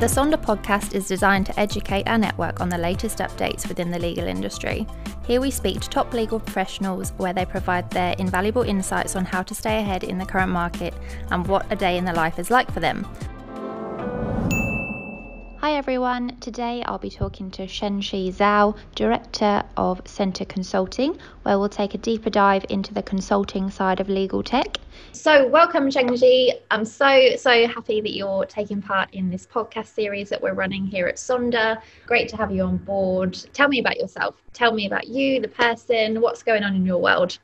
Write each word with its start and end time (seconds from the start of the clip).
The 0.00 0.06
Sonder 0.06 0.42
podcast 0.42 0.94
is 0.94 1.06
designed 1.06 1.44
to 1.44 1.60
educate 1.60 2.08
our 2.08 2.16
network 2.16 2.62
on 2.62 2.70
the 2.70 2.78
latest 2.78 3.18
updates 3.18 3.68
within 3.68 3.90
the 3.90 3.98
legal 3.98 4.26
industry. 4.26 4.86
Here 5.26 5.42
we 5.42 5.50
speak 5.50 5.78
to 5.82 5.90
top 5.90 6.14
legal 6.14 6.40
professionals 6.40 7.12
where 7.18 7.34
they 7.34 7.44
provide 7.44 7.90
their 7.90 8.14
invaluable 8.18 8.62
insights 8.62 9.14
on 9.14 9.26
how 9.26 9.42
to 9.42 9.54
stay 9.54 9.78
ahead 9.78 10.02
in 10.02 10.16
the 10.16 10.24
current 10.24 10.52
market 10.52 10.94
and 11.30 11.46
what 11.46 11.70
a 11.70 11.76
day 11.76 11.98
in 11.98 12.06
the 12.06 12.14
life 12.14 12.38
is 12.38 12.50
like 12.50 12.72
for 12.72 12.80
them. 12.80 13.06
Hi 15.60 15.74
everyone, 15.74 16.38
today 16.40 16.82
I'll 16.86 16.96
be 16.96 17.10
talking 17.10 17.50
to 17.50 17.66
Shengshi 17.66 18.32
Zhao, 18.32 18.78
Director 18.94 19.62
of 19.76 20.02
Sentre 20.04 20.48
Consulting, 20.48 21.18
where 21.42 21.58
we'll 21.58 21.68
take 21.68 21.92
a 21.92 21.98
deeper 21.98 22.30
dive 22.30 22.64
into 22.70 22.94
the 22.94 23.02
consulting 23.02 23.70
side 23.70 24.00
of 24.00 24.08
legal 24.08 24.42
tech. 24.42 24.78
So, 25.12 25.46
welcome, 25.48 25.90
Shengshi. 25.90 26.52
I'm 26.70 26.86
so, 26.86 27.36
so 27.36 27.66
happy 27.66 28.00
that 28.00 28.14
you're 28.14 28.46
taking 28.46 28.80
part 28.80 29.12
in 29.12 29.28
this 29.28 29.46
podcast 29.46 29.88
series 29.88 30.30
that 30.30 30.40
we're 30.40 30.54
running 30.54 30.86
here 30.86 31.06
at 31.08 31.16
Sonder. 31.16 31.76
Great 32.06 32.30
to 32.30 32.38
have 32.38 32.50
you 32.50 32.62
on 32.62 32.78
board. 32.78 33.34
Tell 33.52 33.68
me 33.68 33.80
about 33.80 33.98
yourself. 33.98 34.42
Tell 34.54 34.72
me 34.72 34.86
about 34.86 35.08
you, 35.08 35.42
the 35.42 35.48
person, 35.48 36.22
what's 36.22 36.42
going 36.42 36.64
on 36.64 36.74
in 36.74 36.86
your 36.86 37.02
world. 37.02 37.38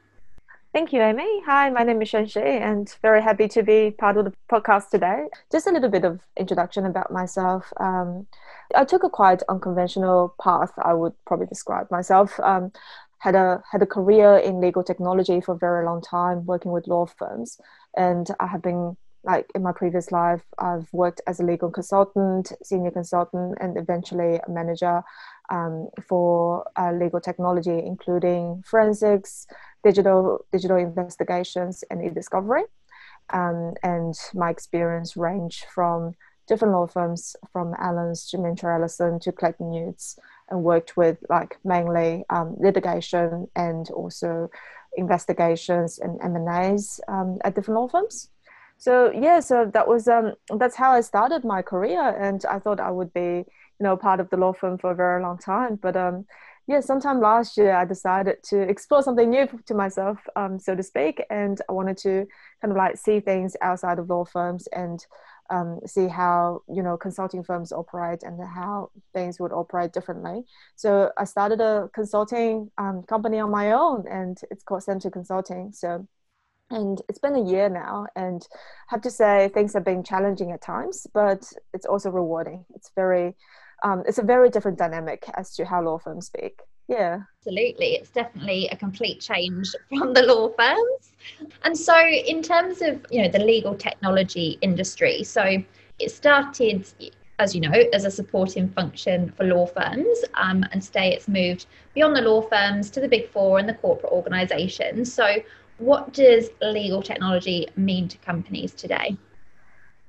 Thank 0.77 0.93
you, 0.93 1.01
Amy. 1.01 1.41
Hi, 1.47 1.71
my 1.71 1.85
name 1.85 2.03
is 2.03 2.11
Shengshi, 2.11 2.61
and 2.61 2.95
very 3.01 3.23
happy 3.23 3.49
to 3.49 3.63
be 3.63 3.93
part 3.93 4.19
of 4.19 4.27
the 4.27 4.33
podcast 4.53 4.91
today. 4.91 5.29
Just 5.51 5.67
a 5.67 5.71
little 5.71 5.89
bit 5.89 6.05
of 6.05 6.21
introduction 6.37 6.85
about 6.85 7.11
myself. 7.11 7.73
Um, 7.79 8.27
I 8.75 8.85
took 8.85 9.03
a 9.03 9.09
quite 9.09 9.43
unconventional 9.49 10.35
path. 10.39 10.73
I 10.77 10.93
would 10.93 11.15
probably 11.25 11.47
describe 11.47 11.91
myself. 11.91 12.39
Um, 12.41 12.73
had 13.21 13.35
a 13.35 13.63
had 13.73 13.81
a 13.81 13.87
career 13.87 14.37
in 14.37 14.61
legal 14.61 14.85
technology 14.85 15.41
for 15.41 15.53
a 15.53 15.59
very 15.59 15.83
long 15.83 16.03
time, 16.03 16.45
working 16.45 16.73
with 16.73 16.87
law 16.87 17.07
firms, 17.07 17.59
and 17.97 18.29
I 18.39 18.47
have 18.47 18.61
been 18.61 18.99
like 19.27 19.51
in 19.55 19.63
my 19.63 19.73
previous 19.73 20.13
life, 20.13 20.43
I've 20.59 20.89
worked 20.93 21.21
as 21.27 21.41
a 21.41 21.43
legal 21.43 21.71
consultant, 21.71 22.53
senior 22.63 22.93
consultant, 22.93 23.59
and 23.61 23.77
eventually 23.77 24.37
a 24.37 24.49
manager 24.49 25.03
um, 25.51 25.89
for 26.07 26.65
uh, 26.77 26.93
legal 26.93 27.21
technology, 27.21 27.83
including 27.85 28.63
forensics, 28.65 29.47
digital 29.85 30.45
digital 30.53 30.77
investigations 30.77 31.85
and 31.91 32.05
e-discovery. 32.05 32.65
Um, 33.33 33.75
and 33.83 34.15
my 34.35 34.51
experience 34.51 35.17
range 35.17 35.65
from 35.75 36.15
different 36.47 36.75
law 36.75 36.87
firms, 36.87 37.35
from 37.53 37.75
Allens 37.79 38.29
to 38.31 38.39
Minter 38.39 38.71
Ellison 38.71 39.19
to 39.21 39.33
Clayton 39.33 39.73
Utz, 39.73 40.19
and 40.49 40.63
worked 40.63 40.97
with 40.97 41.19
like 41.29 41.59
mainly 41.65 42.25
um, 42.31 42.55
litigation 42.59 43.49
and 43.57 43.91
also 43.91 44.49
investigations 44.97 45.99
and 45.99 46.21
M 46.23 46.37
and 46.37 46.49
A's 46.49 47.01
um, 47.09 47.39
at 47.45 47.55
different 47.55 47.81
law 47.81 47.89
firms. 47.89 48.31
So 48.79 49.11
yeah, 49.11 49.41
so 49.41 49.71
that 49.73 49.89
was 49.89 50.07
um, 50.07 50.35
that's 50.59 50.77
how 50.77 50.93
I 50.93 51.01
started 51.01 51.45
my 51.45 51.63
career, 51.63 52.01
and 52.01 52.45
I 52.45 52.59
thought 52.59 52.79
I 52.79 52.91
would 52.91 53.13
be 53.13 53.45
you 53.79 53.85
know 53.85 53.97
part 53.97 54.21
of 54.21 54.31
the 54.31 54.37
law 54.37 54.53
firm 54.53 54.79
for 54.79 54.93
a 54.93 54.95
very 54.95 55.23
long 55.23 55.39
time, 55.39 55.77
but 55.77 55.97
um, 55.97 56.27
yeah, 56.67 56.81
sometime 56.81 57.21
last 57.21 57.57
year 57.57 57.73
I 57.73 57.85
decided 57.85 58.43
to 58.45 58.61
explore 58.63 59.03
something 59.03 59.31
new 59.31 59.47
to 59.67 59.75
myself, 59.75 60.19
um, 60.35 60.59
so 60.59 60.75
to 60.75 60.83
speak, 60.83 61.23
and 61.31 61.61
I 61.69 61.73
wanted 61.73 61.97
to 61.99 62.27
kind 62.61 62.73
of 62.73 62.77
like 62.77 62.97
see 62.97 63.21
things 63.21 63.57
outside 63.63 64.01
of 64.01 64.11
law 64.11 64.25
firms 64.25 64.67
and 64.69 65.05
um, 65.49 65.79
see 65.87 66.09
how 66.09 66.63
you 66.69 66.83
know 66.83 66.97
consulting 66.97 67.45
firms 67.45 67.71
operate 67.71 68.25
and 68.25 68.41
how 68.43 68.91
things 69.15 69.39
would 69.39 69.53
operate 69.53 69.93
differently. 69.93 70.43
So 70.75 71.13
I 71.17 71.25
started 71.25 71.61
a 71.61 71.89
consulting 71.95 72.71
um, 72.79 73.05
company 73.05 73.39
on 73.39 73.51
my 73.53 73.71
own, 73.71 74.05
and 74.11 74.37
it's 74.51 74.65
called 74.65 74.83
Sentre 74.83 75.13
Consulting. 75.13 75.71
So 75.73 76.09
and 76.71 77.01
it's 77.09 77.21
been 77.21 77.37
a 77.37 77.49
year 77.49 77.69
now 77.69 78.07
and 78.17 78.45
I 78.53 78.59
have 78.89 79.03
to 79.03 79.11
say 79.11 79.51
things 79.55 79.73
have 79.75 79.85
been 79.85 80.03
challenging 80.03 80.51
at 80.51 80.61
times 80.63 81.07
but 81.15 81.53
it's 81.73 81.87
also 81.87 82.11
rewarding 82.11 82.65
it's 82.75 82.91
very 82.97 83.37
um, 83.83 84.03
it's 84.07 84.19
a 84.19 84.23
very 84.23 84.51
different 84.51 84.79
dynamic 84.79 85.29
as 85.35 85.55
to 85.55 85.65
how 85.65 85.83
law 85.83 85.99
firms 85.99 86.27
speak. 86.27 86.61
Yeah. 86.89 87.21
Absolutely. 87.41 87.95
It's 87.95 88.11
definitely 88.11 88.69
a 88.69 88.77
complete 88.77 89.21
change 89.21 89.75
from 89.89 90.13
the 90.13 90.23
law 90.23 90.49
firms. 90.51 91.13
And 91.65 91.77
so 91.77 91.97
in 91.99 92.43
terms 92.43 92.81
of, 92.81 93.05
you 93.11 93.23
know, 93.23 93.29
the 93.29 93.41
legal 93.41 93.75
technology 93.75 94.59
industry, 94.61 95.25
so 95.25 95.63
it 95.99 96.11
started 96.11 96.87
as 97.39 97.55
you 97.55 97.61
know, 97.61 97.73
as 97.93 98.05
a 98.05 98.11
supporting 98.11 98.69
function 98.69 99.31
for 99.37 99.45
law 99.45 99.67
firms. 99.67 100.19
Um, 100.35 100.65
and 100.73 100.83
today 100.83 101.13
it's 101.13 101.29
moved 101.29 101.67
beyond 101.95 102.17
the 102.17 102.23
law 102.23 102.41
firms 102.41 102.91
to 102.91 103.01
the 103.01 103.09
big 103.09 103.31
four 103.31 103.59
and 103.59 103.69
the 103.69 103.75
corporate 103.75 104.13
organizations. 104.13 105.13
So, 105.13 105.37
what 105.79 106.15
does 106.15 106.49
legal 106.63 107.03
technology 107.03 107.69
mean 107.77 108.09
to 108.09 108.17
companies 108.19 108.73
today? 108.73 109.17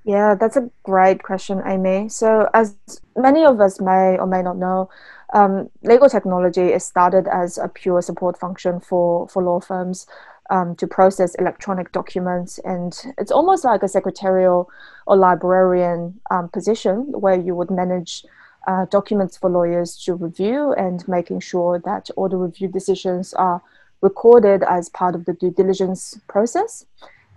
Yeah, 0.07 0.35
that's 0.35 0.55
a 0.55 0.69
great 0.83 1.21
question, 1.21 1.61
Amy. 1.65 2.07
So, 2.07 2.49
as 2.53 2.77
many 3.17 3.43
of 3.43 3.59
us 3.59 3.81
may 3.81 4.17
or 4.17 4.25
may 4.25 4.41
not 4.41 4.55
know, 4.55 4.89
um, 5.33 5.69
legal 5.83 6.07
technology 6.07 6.71
is 6.71 6.85
started 6.85 7.27
as 7.27 7.57
a 7.57 7.67
pure 7.67 8.01
support 8.01 8.39
function 8.39 8.79
for, 8.79 9.27
for 9.27 9.43
law 9.43 9.59
firms 9.59 10.07
um, 10.49 10.77
to 10.77 10.87
process 10.87 11.35
electronic 11.35 11.91
documents. 11.91 12.57
And 12.59 12.97
it's 13.17 13.31
almost 13.31 13.65
like 13.65 13.83
a 13.83 13.89
secretarial 13.89 14.69
or 15.07 15.17
librarian 15.17 16.21
um, 16.31 16.47
position 16.47 17.11
where 17.11 17.37
you 17.37 17.53
would 17.55 17.69
manage 17.69 18.23
uh, 18.65 18.85
documents 18.85 19.35
for 19.35 19.49
lawyers 19.49 20.01
to 20.05 20.15
review 20.15 20.71
and 20.71 21.05
making 21.09 21.41
sure 21.41 21.81
that 21.83 22.09
all 22.15 22.29
the 22.29 22.37
review 22.37 22.69
decisions 22.69 23.33
are 23.33 23.61
recorded 24.01 24.63
as 24.63 24.87
part 24.87 25.15
of 25.15 25.25
the 25.25 25.33
due 25.33 25.51
diligence 25.51 26.17
process. 26.29 26.85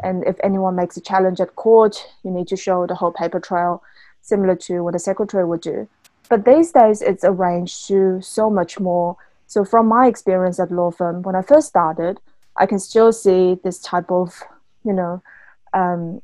And 0.03 0.25
if 0.27 0.37
anyone 0.43 0.77
makes 0.77 0.97
a 0.97 1.01
challenge 1.01 1.41
at 1.41 1.57
court, 1.57 2.07
you 2.23 2.31
need 2.31 2.49
to 2.49 2.57
show 2.57 2.87
the 2.87 2.95
whole 2.95 3.13
paper 3.13 3.41
trail, 3.41 3.83
similar 4.23 4.57
to 4.57 4.81
what 4.81 4.95
a 4.95 4.99
secretary 4.99 5.45
would 5.45 5.61
do. 5.61 5.89
But 6.29 6.45
these 6.45 6.73
days, 6.73 7.03
it's 7.03 7.25
arranged 7.25 7.89
to 7.89 8.21
so 8.23 8.51
much 8.51 8.79
more. 8.79 9.17
So, 9.47 9.65
from 9.65 9.87
my 9.89 10.07
experience 10.07 10.61
at 10.61 10.71
law 10.71 10.93
firm, 10.93 11.23
when 11.23 11.35
I 11.35 11.43
first 11.43 11.69
started, 11.69 12.21
I 12.57 12.67
can 12.67 12.79
still 12.79 13.13
see 13.13 13.59
this 13.65 13.81
type 13.81 14.11
of, 14.11 14.41
you 14.85 14.93
know, 14.93 15.23
um, 15.73 16.23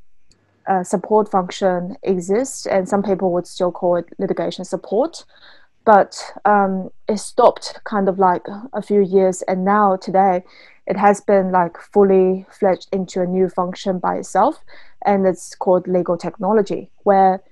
uh, 0.67 0.85
support 0.85 1.31
function 1.31 1.97
exists, 2.03 2.67
and 2.67 2.89
some 2.89 3.03
people 3.03 3.33
would 3.33 3.47
still 3.47 3.73
call 3.73 3.97
it 3.97 4.09
litigation 4.19 4.65
support. 4.65 5.25
But 5.85 6.21
um, 6.45 6.91
it 7.09 7.19
stopped 7.19 7.79
kind 7.85 8.09
of 8.09 8.19
like 8.19 8.43
a 8.73 8.83
few 8.83 9.01
years, 9.01 9.43
and 9.43 9.65
now 9.65 9.97
today, 9.97 10.45
it 10.87 10.97
has 10.97 11.21
been 11.21 11.51
like 11.51 11.77
fully 11.79 12.47
fledged 12.51 12.89
into 12.93 13.21
a 13.21 13.27
new 13.27 13.49
function 13.49 13.99
by 13.99 14.17
itself 14.17 14.61
and 15.05 15.27
it's 15.27 15.55
called 15.55 15.87
legal 15.89 16.17
technology 16.17 16.91
where 17.03 17.43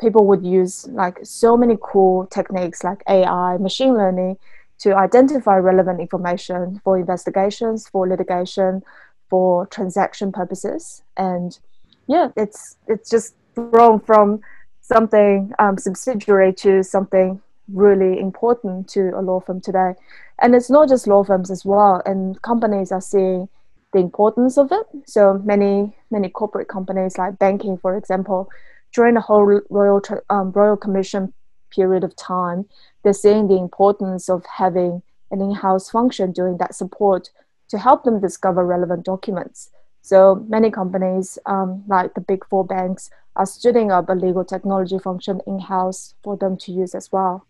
people 0.00 0.26
would 0.26 0.44
use 0.44 0.86
like 0.88 1.18
so 1.22 1.56
many 1.56 1.76
cool 1.82 2.26
techniques 2.26 2.82
like 2.82 3.02
ai 3.08 3.56
machine 3.58 3.94
learning 3.94 4.36
to 4.78 4.96
identify 4.96 5.56
relevant 5.56 6.00
information 6.00 6.80
for 6.84 6.98
investigations 6.98 7.88
for 7.88 8.08
litigation 8.08 8.82
for 9.30 9.66
transaction 9.66 10.32
purposes. 10.32 11.02
And 11.16 11.58
yeah 12.06 12.28
it's 12.36 12.76
it's 12.86 13.08
just 13.08 13.34
grown 13.54 13.98
from 13.98 14.40
something 14.82 15.52
um, 15.58 15.78
subsidiary 15.78 16.52
to 16.52 16.82
something 16.82 17.40
really 17.72 18.18
important 18.18 18.88
to 18.88 19.10
a 19.16 19.22
law 19.22 19.40
firm 19.40 19.60
today. 19.60 19.94
And 20.40 20.54
it's 20.54 20.70
not 20.70 20.88
just 20.88 21.06
law 21.06 21.24
firms 21.24 21.50
as 21.50 21.64
well 21.64 22.02
and 22.04 22.40
companies 22.42 22.92
are 22.92 23.00
seeing 23.00 23.48
the 23.92 24.00
importance 24.00 24.58
of 24.58 24.72
it. 24.72 24.86
So 25.06 25.40
many 25.44 25.96
many 26.10 26.28
corporate 26.28 26.68
companies 26.68 27.16
like 27.16 27.38
banking 27.38 27.78
for 27.78 27.96
example 27.96 28.50
during 28.92 29.14
the 29.14 29.20
whole 29.20 29.60
royal 29.70 30.02
um, 30.30 30.52
royal 30.52 30.76
commission 30.76 31.32
period 31.70 32.04
of 32.04 32.14
time 32.16 32.66
they're 33.02 33.12
seeing 33.12 33.48
the 33.48 33.56
importance 33.56 34.28
of 34.28 34.44
having 34.46 35.02
an 35.30 35.40
in-house 35.40 35.90
function 35.90 36.32
doing 36.32 36.58
that 36.58 36.74
support 36.74 37.30
to 37.68 37.78
help 37.78 38.04
them 38.04 38.20
discover 38.20 38.64
relevant 38.64 39.04
documents. 39.04 39.70
So 40.02 40.44
many 40.48 40.70
companies 40.70 41.38
um, 41.46 41.82
like 41.88 42.14
the 42.14 42.20
big 42.20 42.44
four 42.46 42.64
banks 42.64 43.10
are 43.36 43.46
setting 43.46 43.90
up 43.90 44.08
a 44.08 44.12
legal 44.12 44.44
technology 44.44 44.98
function 44.98 45.40
in-house 45.46 46.14
for 46.22 46.36
them 46.36 46.56
to 46.58 46.72
use 46.72 46.94
as 46.94 47.10
well 47.10 47.46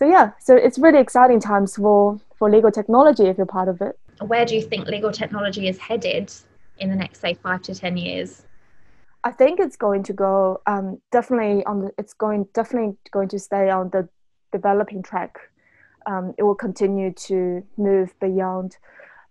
so 0.00 0.08
yeah, 0.08 0.30
so 0.40 0.56
it's 0.56 0.78
really 0.78 0.98
exciting 0.98 1.40
times 1.40 1.76
for 1.76 2.18
for 2.38 2.50
legal 2.50 2.70
technology 2.70 3.24
if 3.24 3.36
you're 3.36 3.44
part 3.44 3.68
of 3.68 3.82
it. 3.82 3.98
Where 4.26 4.46
do 4.46 4.54
you 4.54 4.62
think 4.62 4.88
legal 4.88 5.12
technology 5.12 5.68
is 5.68 5.76
headed 5.76 6.32
in 6.78 6.88
the 6.88 6.96
next 6.96 7.20
say 7.20 7.34
five 7.34 7.60
to 7.62 7.74
ten 7.74 7.98
years? 7.98 8.42
I 9.24 9.30
think 9.30 9.60
it's 9.60 9.76
going 9.76 10.02
to 10.04 10.14
go 10.14 10.62
um, 10.66 11.02
definitely 11.12 11.66
on 11.66 11.82
the. 11.82 11.90
It's 11.98 12.14
going 12.14 12.48
definitely 12.54 12.96
going 13.10 13.28
to 13.28 13.38
stay 13.38 13.68
on 13.68 13.90
the 13.90 14.08
developing 14.52 15.02
track. 15.02 15.38
Um, 16.06 16.32
it 16.38 16.44
will 16.44 16.54
continue 16.54 17.12
to 17.28 17.62
move 17.76 18.18
beyond, 18.20 18.78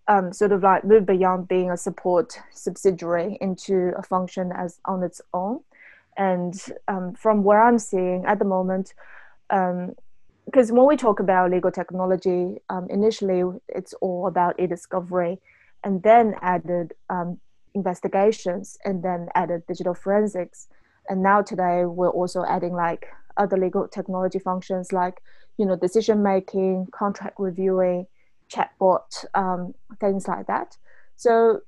um, 0.08 0.32
sort 0.32 0.52
of 0.52 0.62
like 0.62 0.84
move 0.84 1.08
beyond 1.08 1.48
being 1.48 1.72
a 1.72 1.78
support 1.78 2.40
subsidiary 2.54 3.40
into 3.42 3.92
a 3.98 4.04
function 4.04 4.52
as 4.52 4.80
on 4.86 5.02
its 5.02 5.20
own. 5.34 5.62
And 6.16 6.54
um, 6.88 7.16
from 7.16 7.44
where 7.44 7.60
I'm 7.60 7.80
seeing 7.80 8.26
at 8.26 8.38
the 8.38 8.46
moment, 8.46 8.94
um, 9.50 9.96
because 10.50 10.72
when 10.72 10.88
we 10.88 10.98
talk 10.98 11.20
about 11.20 11.52
legal 11.52 11.72
technology, 11.72 12.58
um, 12.70 12.88
initially 12.90 13.44
it's 13.68 13.94
all 14.02 14.26
about 14.26 14.60
e-discovery, 14.60 15.38
and 15.84 16.02
then 16.02 16.34
added 16.42 16.94
um, 17.12 17.40
investigations, 17.76 18.76
and 18.84 19.04
then 19.04 19.28
added 19.36 19.62
digital 19.68 19.94
forensics, 19.94 20.68
and 21.08 21.22
now 21.22 21.44
today 21.44 21.86
we're 21.86 22.10
also 22.10 22.44
adding 22.46 22.74
like 22.74 23.06
other 23.38 23.58
legal 23.58 23.88
technology 23.88 24.40
functions 24.40 24.92
like 24.92 25.22
you 25.60 25.66
know 25.68 25.76
decision 25.76 26.24
making, 26.24 26.88
contract 26.92 27.36
reviewing, 27.38 28.08
chatbot, 28.52 29.26
um, 29.36 29.76
things 30.00 30.28
like 30.28 30.48
that. 30.48 30.78
So 31.16 31.62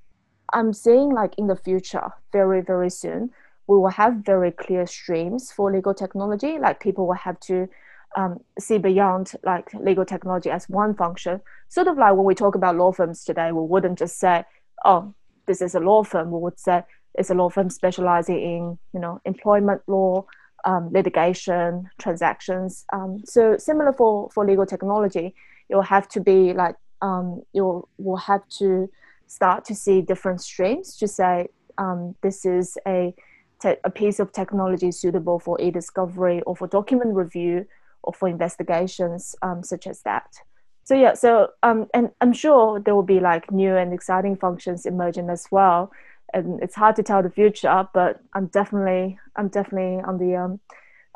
I'm 0.53 0.73
seeing 0.73 1.11
like 1.11 1.35
in 1.37 1.45
the 1.45 1.55
future, 1.55 2.09
very 2.31 2.61
very 2.61 2.89
soon, 2.89 3.29
we 3.67 3.77
will 3.77 3.89
have 3.89 4.15
very 4.15 4.51
clear 4.51 4.87
streams 4.87 5.51
for 5.51 5.71
legal 5.71 5.93
technology. 5.93 6.57
Like 6.57 6.79
people 6.79 7.05
will 7.05 7.13
have 7.13 7.39
to 7.41 7.69
um, 8.15 8.39
see 8.59 8.77
beyond 8.77 9.33
like 9.43 9.73
legal 9.73 10.05
technology 10.05 10.49
as 10.49 10.67
one 10.69 10.93
function. 10.95 11.41
Sort 11.69 11.87
of 11.87 11.97
like 11.97 12.15
when 12.15 12.25
we 12.25 12.35
talk 12.35 12.55
about 12.55 12.75
law 12.75 12.91
firms 12.91 13.23
today, 13.23 13.51
we 13.51 13.61
wouldn't 13.61 13.99
just 13.99 14.19
say, 14.19 14.43
"Oh, 14.85 15.13
this 15.45 15.61
is 15.61 15.75
a 15.75 15.79
law 15.79 16.03
firm." 16.03 16.31
We 16.31 16.39
would 16.39 16.59
say 16.59 16.83
it's 17.15 17.29
a 17.29 17.33
law 17.33 17.49
firm 17.49 17.69
specializing 17.69 18.41
in 18.41 18.79
you 18.93 18.99
know 18.99 19.21
employment 19.25 19.81
law, 19.87 20.25
um, 20.65 20.89
litigation, 20.91 21.89
transactions. 21.99 22.85
Um, 22.93 23.21
so 23.25 23.57
similar 23.57 23.93
for 23.93 24.29
for 24.33 24.45
legal 24.45 24.65
technology, 24.65 25.33
you'll 25.69 25.81
have 25.81 26.07
to 26.09 26.19
be 26.19 26.53
like 26.53 26.75
um, 27.01 27.41
you 27.53 27.87
will 27.97 28.17
have 28.17 28.47
to 28.59 28.89
start 29.27 29.63
to 29.65 29.75
see 29.75 30.01
different 30.01 30.41
streams 30.41 30.97
to 30.97 31.07
say 31.07 31.47
um, 31.77 32.15
this 32.21 32.45
is 32.45 32.77
a 32.85 33.13
te- 33.61 33.81
a 33.83 33.89
piece 33.89 34.19
of 34.19 34.31
technology 34.33 34.91
suitable 34.91 35.39
for 35.39 35.59
e-discovery 35.61 36.41
or 36.41 36.55
for 36.55 36.67
document 36.67 37.15
review 37.15 37.65
or 38.03 38.13
for 38.13 38.27
investigations 38.27 39.35
um, 39.41 39.63
such 39.63 39.87
as 39.87 40.01
that. 40.03 40.27
So 40.83 40.95
yeah, 40.95 41.13
so 41.13 41.49
um, 41.63 41.87
and 41.93 42.09
I'm 42.21 42.33
sure 42.33 42.79
there 42.79 42.95
will 42.95 43.03
be 43.03 43.19
like 43.19 43.51
new 43.51 43.75
and 43.75 43.93
exciting 43.93 44.35
functions 44.35 44.85
emerging 44.85 45.29
as 45.29 45.45
well. 45.51 45.91
And 46.33 46.61
it's 46.63 46.75
hard 46.75 46.95
to 46.95 47.03
tell 47.03 47.21
the 47.21 47.29
future, 47.29 47.87
but 47.93 48.19
I'm 48.33 48.47
definitely 48.47 49.19
I'm 49.35 49.49
definitely 49.49 50.01
on 50.03 50.17
the 50.17 50.35
um, 50.35 50.59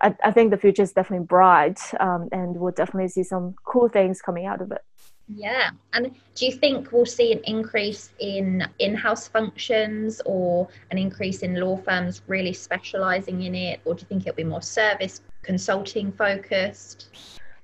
I, 0.01 0.15
I 0.23 0.31
think 0.31 0.51
the 0.51 0.57
future 0.57 0.83
is 0.83 0.91
definitely 0.91 1.25
bright, 1.25 1.79
um, 1.99 2.29
and 2.31 2.57
we'll 2.57 2.73
definitely 2.73 3.07
see 3.09 3.23
some 3.23 3.55
cool 3.63 3.87
things 3.87 4.21
coming 4.21 4.45
out 4.45 4.61
of 4.61 4.71
it. 4.71 4.81
Yeah. 5.27 5.71
And 5.93 6.15
do 6.35 6.45
you 6.45 6.51
think 6.51 6.91
we'll 6.91 7.05
see 7.05 7.31
an 7.31 7.41
increase 7.45 8.11
in 8.19 8.67
in 8.79 8.93
house 8.93 9.27
functions 9.27 10.21
or 10.25 10.67
an 10.91 10.97
increase 10.97 11.39
in 11.41 11.59
law 11.59 11.77
firms 11.77 12.21
really 12.27 12.53
specializing 12.53 13.41
in 13.41 13.55
it? 13.55 13.79
Or 13.85 13.95
do 13.95 14.01
you 14.01 14.07
think 14.07 14.21
it'll 14.21 14.35
be 14.35 14.43
more 14.43 14.61
service 14.61 15.21
consulting 15.41 16.11
focused? 16.11 17.09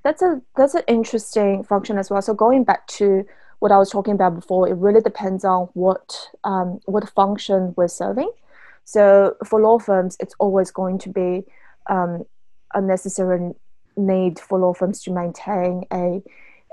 That's 0.03 0.21
a 0.23 0.41
that's 0.55 0.73
an 0.73 0.83
interesting 0.87 1.63
function 1.63 1.99
as 1.99 2.09
well. 2.09 2.21
So 2.21 2.33
going 2.33 2.63
back 2.63 2.87
to 2.87 3.25
what 3.59 3.71
I 3.71 3.77
was 3.77 3.91
talking 3.91 4.15
about 4.15 4.33
before, 4.33 4.67
it 4.67 4.73
really 4.73 5.01
depends 5.01 5.45
on 5.45 5.69
what 5.73 6.17
um, 6.43 6.79
what 6.85 7.07
function 7.09 7.73
we're 7.77 7.87
serving. 7.87 8.31
So 8.85 9.35
for 9.45 9.61
law 9.61 9.77
firms, 9.77 10.17
it's 10.19 10.33
always 10.39 10.71
going 10.71 10.97
to 10.99 11.09
be 11.09 11.43
um, 11.87 12.25
a 12.73 12.81
necessary 12.81 13.51
need 13.95 14.39
for 14.39 14.57
law 14.57 14.73
firms 14.73 15.03
to 15.03 15.11
maintain 15.11 15.85
a 15.93 16.23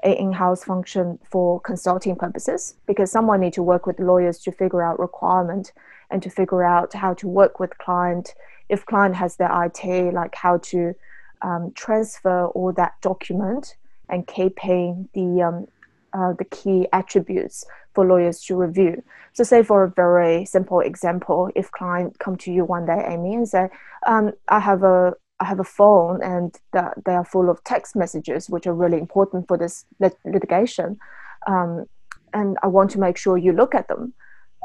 a 0.04 0.20
in-house 0.20 0.64
function 0.64 1.18
for 1.24 1.60
consulting 1.60 2.14
purposes 2.14 2.74
because 2.86 3.10
someone 3.10 3.40
need 3.40 3.52
to 3.52 3.62
work 3.62 3.86
with 3.86 3.98
lawyers 3.98 4.38
to 4.38 4.52
figure 4.52 4.82
out 4.82 4.98
requirement 4.98 5.72
and 6.10 6.22
to 6.22 6.30
figure 6.30 6.62
out 6.62 6.92
how 6.94 7.14
to 7.14 7.26
work 7.26 7.58
with 7.58 7.76
client 7.78 8.34
if 8.68 8.86
client 8.86 9.14
has 9.14 9.36
their 9.36 9.50
IT 9.64 10.14
like 10.14 10.34
how 10.34 10.58
to 10.58 10.94
um, 11.42 11.72
transfer 11.74 12.46
all 12.46 12.72
that 12.72 12.94
document 13.00 13.76
and 14.08 14.26
keeping 14.26 15.08
the 15.14 15.42
um, 15.42 15.66
uh, 16.12 16.32
the 16.38 16.44
key 16.44 16.86
attributes 16.92 17.66
for 17.94 18.06
lawyers 18.06 18.40
to 18.40 18.56
review. 18.56 19.02
So, 19.34 19.44
say 19.44 19.62
for 19.62 19.84
a 19.84 19.90
very 19.90 20.44
simple 20.46 20.80
example, 20.80 21.50
if 21.54 21.70
client 21.70 22.18
come 22.18 22.36
to 22.38 22.52
you 22.52 22.64
one 22.64 22.86
day, 22.86 23.04
Amy, 23.06 23.34
and 23.34 23.48
say, 23.48 23.68
um, 24.06 24.32
"I 24.48 24.60
have 24.60 24.82
a 24.82 25.14
I 25.40 25.44
have 25.44 25.61
a 25.61 25.64
phone 25.64 26.23
and 26.23 26.55
that 26.73 26.94
they 27.05 27.12
are 27.12 27.25
full 27.25 27.49
of 27.49 27.62
text 27.64 27.94
messages, 27.94 28.50
which 28.50 28.67
are 28.67 28.75
really 28.75 28.99
important 28.99 29.46
for 29.46 29.56
this 29.56 29.85
lit- 30.00 30.19
litigation. 30.25 30.99
Um, 31.46 31.87
and 32.32 32.56
I 32.62 32.67
want 32.67 32.90
to 32.93 33.00
make 33.00 33.17
sure 33.17 33.38
you 33.38 33.52
look 33.52 33.75
at 33.75 33.88
them. 33.88 34.14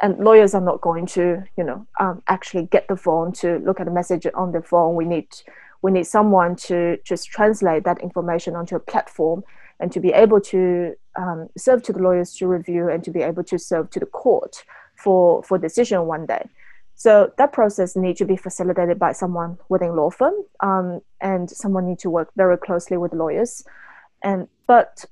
And 0.02 0.18
lawyers 0.18 0.56
are 0.56 0.62
not 0.62 0.81
going 0.81 1.06
to, 1.08 1.44
you 1.56 1.64
know, 1.64 1.86
um, 2.00 2.24
actually 2.28 2.64
get 2.64 2.88
the 2.88 2.98
phone 2.98 3.31
to 3.34 3.60
look 3.60 3.80
at 3.80 3.86
the 3.86 3.92
message 3.92 4.25
on 4.34 4.52
the 4.52 4.62
phone. 4.62 4.96
We 4.96 5.06
need 5.06 5.28
we 5.81 5.92
need 5.92 6.08
someone 6.08 6.56
to 6.56 6.98
just 7.04 7.28
translate 7.30 7.84
that 7.84 8.02
information 8.02 8.56
onto 8.56 8.76
a 8.76 8.80
platform 8.80 9.44
and 9.80 9.92
to 9.92 10.00
be 10.00 10.10
able 10.10 10.40
to 10.40 10.96
um, 11.18 11.50
serve 11.58 11.84
to 11.84 11.94
the 11.94 12.00
lawyers 12.00 12.34
to 12.36 12.48
review 12.48 12.90
and 12.90 13.04
to 13.04 13.12
be 13.12 13.22
able 13.22 13.44
to 13.44 13.60
serve 13.60 13.90
to 13.92 14.00
the 14.00 14.06
court 14.06 14.64
for 14.96 15.44
for 15.44 15.58
decision 15.58 16.08
one 16.08 16.26
day. 16.26 16.50
So 17.04 17.34
that 17.38 17.52
process 17.52 17.98
needs 17.98 18.20
to 18.20 18.26
be 18.26 18.38
facilitated 18.38 18.98
by 18.98 19.12
someone 19.12 19.58
within 19.68 19.94
law 19.94 20.10
firm, 20.10 20.36
um, 20.62 21.02
and 21.20 21.50
someone 21.50 21.86
needs 21.86 22.02
to 22.04 22.10
work 22.10 22.30
very 22.38 22.58
closely 22.58 22.96
with 22.96 23.12
lawyers. 23.12 23.62
And 24.24 24.48
but 24.68 25.04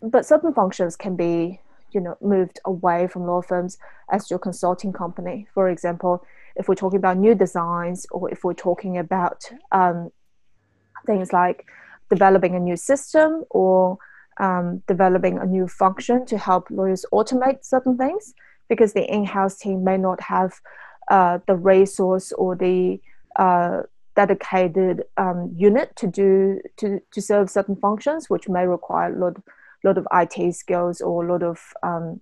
but 0.00 0.24
certain 0.24 0.54
functions 0.54 0.94
can 0.94 1.16
be 1.16 1.60
you 1.90 2.00
know 2.00 2.16
moved 2.20 2.60
away 2.64 3.08
from 3.08 3.26
law 3.26 3.42
firms 3.42 3.78
as 4.12 4.30
your 4.30 4.38
consulting 4.38 4.92
company. 4.92 5.48
For 5.52 5.68
example, 5.68 6.24
if 6.54 6.68
we're 6.68 6.82
talking 6.82 7.00
about 7.00 7.16
new 7.16 7.34
designs, 7.34 8.06
or 8.12 8.30
if 8.30 8.44
we're 8.44 8.62
talking 8.68 8.96
about 8.96 9.50
um, 9.72 10.12
things 11.04 11.32
like 11.32 11.66
developing 12.10 12.54
a 12.54 12.60
new 12.60 12.76
system 12.76 13.42
or 13.50 13.98
um, 14.38 14.84
developing 14.86 15.36
a 15.38 15.46
new 15.46 15.66
function 15.66 16.24
to 16.26 16.38
help 16.38 16.70
lawyers 16.70 17.04
automate 17.12 17.64
certain 17.64 17.96
things, 17.98 18.34
because 18.68 18.92
the 18.92 19.04
in-house 19.12 19.58
team 19.58 19.82
may 19.82 19.96
not 19.96 20.20
have 20.20 20.52
uh, 21.10 21.38
the 21.46 21.56
resource 21.56 22.32
or 22.32 22.56
the 22.56 23.00
uh, 23.36 23.82
dedicated 24.16 25.04
um, 25.16 25.52
unit 25.56 25.94
to 25.96 26.06
do 26.06 26.60
to, 26.76 27.00
to 27.12 27.20
serve 27.20 27.50
certain 27.50 27.76
functions, 27.76 28.30
which 28.30 28.48
may 28.48 28.66
require 28.66 29.14
a 29.14 29.18
lot, 29.18 29.36
lot 29.84 29.98
of 29.98 30.06
IT 30.12 30.54
skills 30.54 31.00
or 31.00 31.24
a 31.24 31.32
lot 31.32 31.42
of 31.42 31.58
um, 31.82 32.20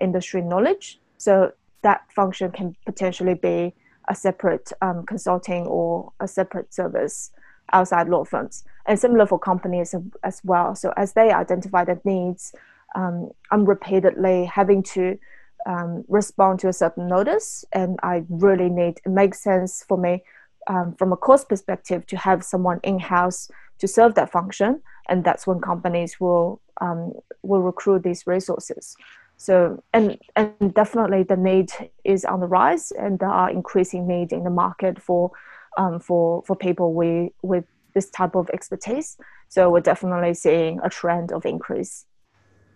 industry 0.00 0.42
knowledge. 0.42 1.00
So 1.16 1.52
that 1.82 2.02
function 2.14 2.50
can 2.50 2.76
potentially 2.84 3.34
be 3.34 3.74
a 4.08 4.14
separate 4.14 4.72
um, 4.82 5.06
consulting 5.06 5.66
or 5.66 6.12
a 6.20 6.28
separate 6.28 6.74
service 6.74 7.30
outside 7.72 8.08
law 8.08 8.24
firms. 8.24 8.64
And 8.86 8.98
similar 8.98 9.26
for 9.26 9.38
companies 9.38 9.94
as 10.22 10.40
well. 10.44 10.74
So 10.74 10.92
as 10.96 11.14
they 11.14 11.32
identify 11.32 11.84
their 11.84 12.00
needs, 12.04 12.54
um, 12.94 13.30
I'm 13.50 13.64
repeatedly 13.64 14.44
having 14.44 14.82
to 14.94 15.18
um, 15.66 16.04
respond 16.08 16.60
to 16.60 16.68
a 16.68 16.72
certain 16.72 17.08
notice, 17.08 17.64
and 17.72 17.98
I 18.02 18.24
really 18.28 18.68
need 18.68 19.00
it 19.04 19.10
makes 19.10 19.42
sense 19.42 19.84
for 19.88 19.96
me 19.96 20.22
um, 20.66 20.94
from 20.98 21.12
a 21.12 21.16
cost 21.16 21.48
perspective 21.48 22.06
to 22.06 22.16
have 22.16 22.44
someone 22.44 22.80
in 22.82 22.98
house 22.98 23.50
to 23.78 23.88
serve 23.88 24.14
that 24.14 24.30
function, 24.30 24.82
and 25.08 25.24
that's 25.24 25.46
when 25.46 25.60
companies 25.60 26.20
will 26.20 26.60
um, 26.80 27.12
will 27.42 27.62
recruit 27.62 28.02
these 28.02 28.26
resources. 28.26 28.96
So 29.36 29.82
and 29.92 30.18
and 30.36 30.72
definitely 30.74 31.22
the 31.22 31.36
need 31.36 31.70
is 32.04 32.24
on 32.24 32.40
the 32.40 32.46
rise, 32.46 32.92
and 32.92 33.18
there 33.18 33.28
are 33.28 33.50
increasing 33.50 34.06
need 34.06 34.32
in 34.32 34.44
the 34.44 34.50
market 34.50 35.00
for 35.00 35.30
um, 35.76 35.98
for 36.00 36.42
for 36.46 36.56
people 36.56 36.94
with 36.94 37.32
with 37.42 37.64
this 37.94 38.10
type 38.10 38.34
of 38.34 38.50
expertise. 38.50 39.16
So 39.48 39.70
we're 39.70 39.80
definitely 39.80 40.34
seeing 40.34 40.80
a 40.82 40.90
trend 40.90 41.32
of 41.32 41.46
increase. 41.46 42.06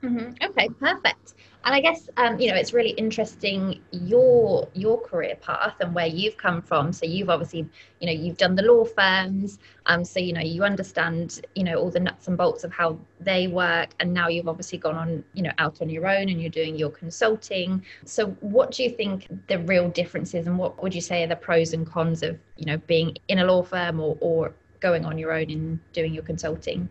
Mm-hmm. 0.02 0.50
Okay, 0.50 0.69
perfect. 0.81 1.35
And 1.64 1.75
I 1.75 1.81
guess 1.81 2.09
um, 2.17 2.38
you 2.38 2.49
know 2.49 2.57
it's 2.57 2.73
really 2.73 2.90
interesting 2.90 3.81
your 3.90 4.69
your 4.73 5.00
career 5.00 5.35
path 5.35 5.75
and 5.81 5.93
where 5.93 6.07
you've 6.07 6.37
come 6.37 6.62
from. 6.62 6.93
So 6.93 7.05
you've 7.05 7.28
obviously 7.28 7.69
you 7.99 8.07
know 8.07 8.12
you've 8.12 8.37
done 8.37 8.55
the 8.55 8.62
law 8.62 8.85
firms, 8.85 9.59
um, 9.87 10.05
so 10.05 10.21
you 10.21 10.33
know 10.33 10.40
you 10.40 10.62
understand 10.62 11.40
you 11.57 11.64
know 11.64 11.75
all 11.75 11.90
the 11.90 11.99
nuts 11.99 12.28
and 12.28 12.38
bolts 12.38 12.62
of 12.62 12.73
how 12.73 12.97
they 13.19 13.49
work, 13.49 13.90
and 13.99 14.14
now 14.14 14.28
you've 14.28 14.47
obviously 14.47 14.78
gone 14.78 14.95
on 14.95 15.25
you 15.35 15.43
know 15.43 15.50
out 15.59 15.83
on 15.83 15.90
your 15.90 16.07
own 16.07 16.28
and 16.28 16.40
you're 16.40 16.49
doing 16.49 16.76
your 16.76 16.90
consulting. 16.90 17.85
So 18.05 18.28
what 18.40 18.71
do 18.71 18.85
you 18.85 18.90
think 18.90 19.26
the 19.49 19.59
real 19.59 19.88
differences, 19.88 20.47
and 20.47 20.57
what 20.57 20.81
would 20.81 20.95
you 20.95 21.00
say 21.00 21.25
are 21.25 21.26
the 21.26 21.37
pros 21.37 21.73
and 21.73 21.85
cons 21.85 22.23
of 22.23 22.38
you 22.57 22.67
know 22.67 22.76
being 22.87 23.17
in 23.26 23.40
a 23.40 23.45
law 23.45 23.64
firm 23.64 23.99
or 23.99 24.17
or 24.21 24.55
going 24.78 25.05
on 25.05 25.19
your 25.19 25.33
own 25.33 25.50
and 25.50 25.93
doing 25.93 26.14
your 26.14 26.23
consulting? 26.23 26.88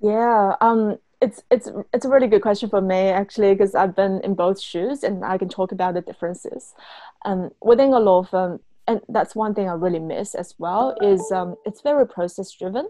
Yeah, 0.00 0.54
um, 0.60 0.98
it's 1.20 1.42
it's 1.50 1.68
it's 1.92 2.04
a 2.04 2.08
really 2.08 2.28
good 2.28 2.42
question 2.42 2.68
for 2.68 2.80
me 2.80 3.08
actually 3.08 3.52
because 3.52 3.74
I've 3.74 3.96
been 3.96 4.20
in 4.22 4.34
both 4.34 4.60
shoes 4.60 5.02
and 5.02 5.24
I 5.24 5.36
can 5.38 5.48
talk 5.48 5.72
about 5.72 5.94
the 5.94 6.00
differences. 6.00 6.74
Um, 7.24 7.50
within 7.60 7.92
a 7.92 7.98
law 7.98 8.22
firm, 8.22 8.60
and 8.86 9.00
that's 9.08 9.34
one 9.34 9.54
thing 9.54 9.68
I 9.68 9.72
really 9.72 9.98
miss 9.98 10.34
as 10.34 10.54
well 10.58 10.96
is 11.02 11.32
um, 11.32 11.56
it's 11.64 11.80
very 11.80 12.06
process 12.06 12.52
driven, 12.52 12.88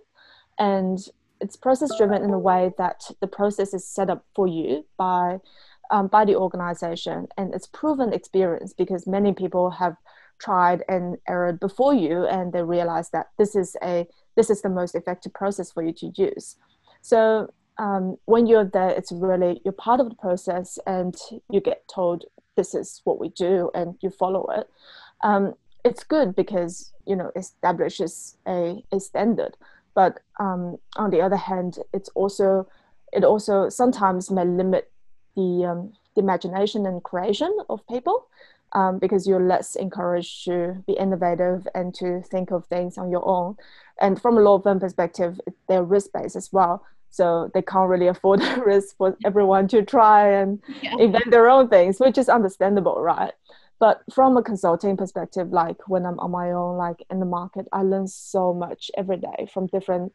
and 0.58 0.98
it's 1.40 1.56
process 1.56 1.96
driven 1.96 2.22
in 2.22 2.30
a 2.30 2.38
way 2.38 2.72
that 2.78 3.10
the 3.20 3.26
process 3.26 3.72
is 3.72 3.86
set 3.86 4.10
up 4.10 4.24
for 4.34 4.46
you 4.46 4.84
by 4.96 5.38
um, 5.90 6.08
by 6.08 6.24
the 6.24 6.36
organization 6.36 7.28
and 7.36 7.54
it's 7.54 7.66
proven 7.66 8.12
experience 8.12 8.72
because 8.72 9.06
many 9.06 9.32
people 9.32 9.70
have 9.70 9.96
tried 10.38 10.84
and 10.88 11.16
erred 11.28 11.58
before 11.58 11.94
you 11.94 12.26
and 12.26 12.52
they 12.52 12.62
realize 12.62 13.10
that 13.10 13.28
this 13.38 13.56
is 13.56 13.76
a 13.82 14.06
this 14.36 14.50
is 14.50 14.62
the 14.62 14.68
most 14.68 14.94
effective 14.94 15.32
process 15.32 15.72
for 15.72 15.82
you 15.82 15.92
to 15.92 16.12
use 16.16 16.56
so 17.00 17.48
um, 17.78 18.16
when 18.24 18.46
you're 18.46 18.64
there, 18.64 18.90
it's 18.90 19.12
really 19.12 19.60
you're 19.64 19.72
part 19.72 20.00
of 20.00 20.08
the 20.08 20.16
process, 20.16 20.78
and 20.86 21.16
you 21.50 21.60
get 21.60 21.86
told 21.88 22.24
this 22.56 22.74
is 22.74 23.00
what 23.04 23.20
we 23.20 23.28
do, 23.30 23.70
and 23.74 23.96
you 24.00 24.10
follow 24.10 24.46
it. 24.50 24.68
Um, 25.22 25.54
it's 25.84 26.04
good 26.04 26.34
because 26.34 26.92
you 27.06 27.16
know 27.16 27.30
establishes 27.36 28.36
a, 28.46 28.82
a 28.92 29.00
standard. 29.00 29.56
but 29.94 30.20
um, 30.38 30.76
on 30.96 31.10
the 31.10 31.20
other 31.20 31.36
hand, 31.36 31.78
it's 31.92 32.08
also 32.10 32.68
it 33.12 33.24
also 33.24 33.68
sometimes 33.68 34.30
may 34.30 34.44
limit 34.44 34.90
the, 35.36 35.64
um, 35.64 35.92
the 36.14 36.20
imagination 36.20 36.86
and 36.86 37.02
creation 37.02 37.56
of 37.70 37.86
people 37.88 38.26
um, 38.72 38.98
because 38.98 39.26
you're 39.26 39.46
less 39.46 39.76
encouraged 39.76 40.44
to 40.44 40.82
be 40.86 40.92
innovative 40.94 41.66
and 41.74 41.94
to 41.94 42.22
think 42.22 42.50
of 42.50 42.66
things 42.66 42.98
on 42.98 43.10
your 43.10 43.26
own. 43.26 43.56
And 44.00 44.20
from 44.20 44.36
a 44.36 44.40
law 44.40 44.60
firm 44.60 44.80
perspective, 44.80 45.40
they're 45.68 45.82
risk 45.82 46.12
based 46.12 46.36
as 46.36 46.52
well. 46.52 46.84
So 47.10 47.50
they 47.54 47.62
can't 47.62 47.88
really 47.88 48.08
afford 48.08 48.40
the 48.42 48.62
risk 48.64 48.96
for 48.96 49.16
everyone 49.24 49.68
to 49.68 49.82
try 49.84 50.30
and 50.30 50.60
yeah. 50.82 50.96
invent 50.98 51.30
their 51.30 51.48
own 51.48 51.68
things, 51.68 51.98
which 51.98 52.18
is 52.18 52.28
understandable, 52.28 53.00
right? 53.00 53.32
But 53.80 54.02
from 54.12 54.36
a 54.36 54.42
consulting 54.42 54.96
perspective, 54.96 55.52
like 55.52 55.88
when 55.88 56.04
I'm 56.04 56.18
on 56.18 56.32
my 56.32 56.50
own, 56.50 56.76
like 56.76 57.04
in 57.10 57.20
the 57.20 57.26
market, 57.26 57.66
I 57.72 57.82
learn 57.82 58.08
so 58.08 58.52
much 58.52 58.90
every 58.96 59.18
day 59.18 59.48
from 59.52 59.68
different 59.68 60.12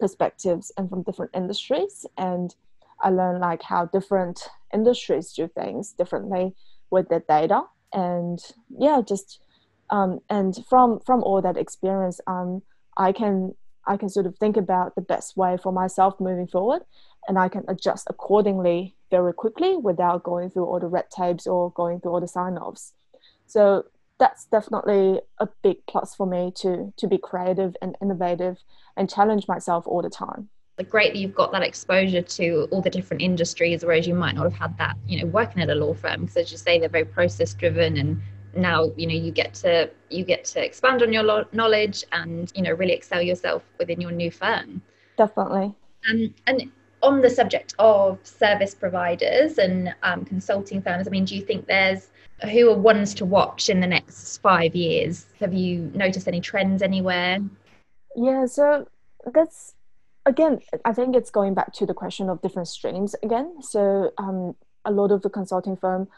perspectives 0.00 0.72
and 0.76 0.88
from 0.88 1.02
different 1.02 1.32
industries. 1.34 2.06
And 2.16 2.54
I 3.00 3.10
learn 3.10 3.40
like 3.40 3.62
how 3.62 3.86
different 3.86 4.48
industries 4.72 5.32
do 5.32 5.48
things 5.48 5.92
differently 5.92 6.54
with 6.90 7.08
their 7.10 7.24
data. 7.28 7.64
And 7.92 8.40
yeah, 8.70 9.02
just 9.06 9.40
um, 9.90 10.20
and 10.30 10.56
from 10.68 11.00
from 11.00 11.22
all 11.22 11.42
that 11.42 11.58
experience, 11.58 12.20
um, 12.26 12.62
I 12.96 13.12
can 13.12 13.54
I 13.86 13.96
can 13.96 14.08
sort 14.08 14.26
of 14.26 14.36
think 14.36 14.56
about 14.56 14.94
the 14.94 15.02
best 15.02 15.36
way 15.36 15.56
for 15.62 15.72
myself 15.72 16.20
moving 16.20 16.46
forward, 16.46 16.82
and 17.28 17.38
I 17.38 17.48
can 17.48 17.64
adjust 17.68 18.06
accordingly 18.08 18.96
very 19.10 19.32
quickly 19.32 19.76
without 19.76 20.22
going 20.22 20.50
through 20.50 20.66
all 20.66 20.80
the 20.80 20.86
red 20.86 21.10
tapes 21.10 21.46
or 21.46 21.70
going 21.72 22.00
through 22.00 22.12
all 22.12 22.20
the 22.20 22.28
sign 22.28 22.56
offs. 22.56 22.92
So 23.46 23.84
that's 24.18 24.46
definitely 24.46 25.20
a 25.38 25.48
big 25.62 25.78
plus 25.86 26.14
for 26.14 26.26
me 26.26 26.52
to 26.56 26.92
to 26.96 27.06
be 27.06 27.18
creative 27.18 27.76
and 27.82 27.96
innovative 28.00 28.58
and 28.96 29.10
challenge 29.10 29.48
myself 29.48 29.86
all 29.86 30.02
the 30.02 30.10
time. 30.10 30.48
Like 30.78 30.90
great 30.90 31.12
that 31.12 31.18
you've 31.18 31.34
got 31.34 31.52
that 31.52 31.62
exposure 31.62 32.22
to 32.22 32.68
all 32.72 32.82
the 32.82 32.90
different 32.90 33.22
industries, 33.22 33.84
whereas 33.84 34.08
you 34.08 34.14
might 34.14 34.34
not 34.34 34.44
have 34.44 34.54
had 34.54 34.78
that, 34.78 34.96
you 35.06 35.20
know, 35.20 35.26
working 35.26 35.62
at 35.62 35.70
a 35.70 35.74
law 35.74 35.94
firm 35.94 36.22
because 36.22 36.36
as 36.36 36.50
you 36.50 36.58
say, 36.58 36.78
they're 36.78 36.88
very 36.88 37.04
process 37.04 37.54
driven 37.54 37.96
and 37.96 38.20
now 38.56 38.90
you 38.96 39.06
know 39.06 39.14
you 39.14 39.30
get 39.30 39.54
to 39.54 39.90
you 40.10 40.24
get 40.24 40.44
to 40.44 40.64
expand 40.64 41.02
on 41.02 41.12
your 41.12 41.22
lo- 41.22 41.46
knowledge 41.52 42.04
and 42.12 42.52
you 42.54 42.62
know 42.62 42.72
really 42.72 42.92
excel 42.92 43.22
yourself 43.22 43.62
within 43.78 44.00
your 44.00 44.10
new 44.10 44.30
firm 44.30 44.80
definitely 45.16 45.74
um, 46.10 46.34
and 46.46 46.70
on 47.02 47.20
the 47.20 47.28
subject 47.28 47.74
of 47.78 48.18
service 48.22 48.74
providers 48.74 49.58
and 49.58 49.94
um, 50.02 50.24
consulting 50.24 50.80
firms 50.80 51.06
i 51.06 51.10
mean 51.10 51.24
do 51.24 51.34
you 51.36 51.42
think 51.42 51.66
there's 51.66 52.08
who 52.42 52.70
are 52.70 52.78
ones 52.78 53.14
to 53.14 53.24
watch 53.24 53.68
in 53.68 53.80
the 53.80 53.86
next 53.86 54.38
five 54.38 54.74
years? 54.74 55.26
Have 55.40 55.54
you 55.54 55.90
noticed 55.94 56.28
any 56.28 56.40
trends 56.40 56.82
anywhere? 56.82 57.38
Yeah, 58.16 58.46
so 58.46 58.88
that's 59.32 59.74
again, 60.26 60.60
I 60.84 60.92
think 60.92 61.14
it's 61.14 61.30
going 61.30 61.54
back 61.54 61.72
to 61.74 61.86
the 61.86 61.94
question 61.94 62.28
of 62.28 62.42
different 62.42 62.68
streams 62.68 63.14
again. 63.22 63.62
So 63.62 64.12
um, 64.18 64.56
a 64.84 64.90
lot 64.90 65.12
of 65.12 65.22
the 65.22 65.30
consulting 65.30 65.76
firm, 65.76 66.08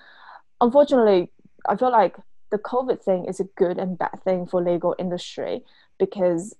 unfortunately, 0.60 1.30
I 1.68 1.76
feel 1.76 1.90
like 1.90 2.16
the 2.50 2.58
COVID 2.58 3.02
thing 3.02 3.24
is 3.26 3.40
a 3.40 3.44
good 3.44 3.78
and 3.78 3.98
bad 3.98 4.22
thing 4.24 4.46
for 4.46 4.62
legal 4.62 4.94
industry 4.98 5.62
because 5.98 6.54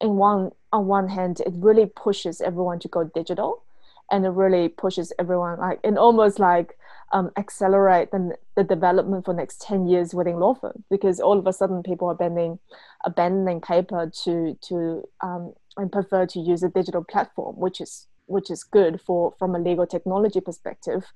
in 0.00 0.16
one 0.16 0.50
on 0.72 0.86
one 0.86 1.08
hand 1.08 1.40
it 1.40 1.52
really 1.54 1.86
pushes 1.86 2.40
everyone 2.40 2.78
to 2.78 2.88
go 2.88 3.04
digital 3.04 3.62
and 4.10 4.24
it 4.24 4.30
really 4.30 4.68
pushes 4.68 5.12
everyone 5.18 5.58
like 5.58 5.78
in 5.84 5.98
almost 5.98 6.38
like 6.38 6.76
um, 7.12 7.30
accelerate 7.36 8.12
the, 8.12 8.36
the 8.56 8.64
development 8.64 9.24
for 9.24 9.34
next 9.34 9.60
10 9.62 9.88
years 9.88 10.14
within 10.14 10.36
law 10.36 10.54
firm 10.54 10.84
because 10.90 11.18
all 11.20 11.38
of 11.38 11.46
a 11.46 11.52
sudden 11.52 11.82
people 11.82 12.08
are 12.08 12.12
abandoning, 12.12 12.58
abandoning 13.04 13.60
paper 13.60 14.10
to 14.24 14.56
to 14.62 15.08
um, 15.20 15.52
and 15.76 15.90
prefer 15.90 16.24
to 16.26 16.40
use 16.40 16.62
a 16.62 16.68
digital 16.68 17.04
platform 17.04 17.56
which 17.56 17.80
is 17.80 18.06
which 18.26 18.48
is 18.48 18.62
good 18.62 19.00
for 19.00 19.34
from 19.38 19.54
a 19.54 19.58
legal 19.58 19.86
technology 19.86 20.40
perspective. 20.40 21.12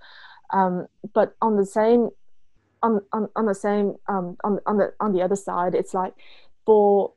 Um, 0.52 0.88
but 1.14 1.36
on 1.40 1.56
the 1.56 1.66
same 1.66 2.10
on, 2.84 3.00
on, 3.12 3.28
on 3.34 3.46
the 3.46 3.54
same 3.54 3.96
um, 4.08 4.36
on, 4.44 4.60
on 4.66 4.76
the 4.78 4.92
on 5.00 5.12
the 5.12 5.22
other 5.22 5.36
side 5.36 5.74
it's 5.74 5.94
like 5.94 6.14
for 6.64 7.12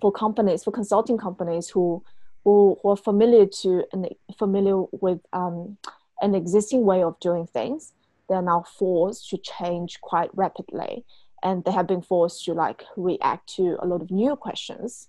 for 0.00 0.12
companies 0.12 0.62
for 0.64 0.72
consulting 0.72 1.18
companies 1.18 1.68
who 1.68 2.02
who, 2.44 2.78
who 2.82 2.90
are 2.90 2.96
familiar 2.96 3.46
to 3.46 3.84
and 3.92 4.08
familiar 4.38 4.82
with 4.92 5.20
um, 5.32 5.76
an 6.20 6.34
existing 6.34 6.84
way 6.84 7.02
of 7.02 7.18
doing 7.20 7.46
things, 7.46 7.92
they're 8.28 8.42
now 8.42 8.64
forced 8.78 9.28
to 9.30 9.38
change 9.38 10.00
quite 10.00 10.30
rapidly. 10.34 11.04
And 11.42 11.64
they 11.64 11.72
have 11.72 11.86
been 11.86 12.02
forced 12.02 12.44
to 12.44 12.52
like 12.52 12.84
react 12.96 13.54
to 13.56 13.78
a 13.80 13.86
lot 13.86 14.02
of 14.02 14.10
new 14.10 14.36
questions 14.36 15.08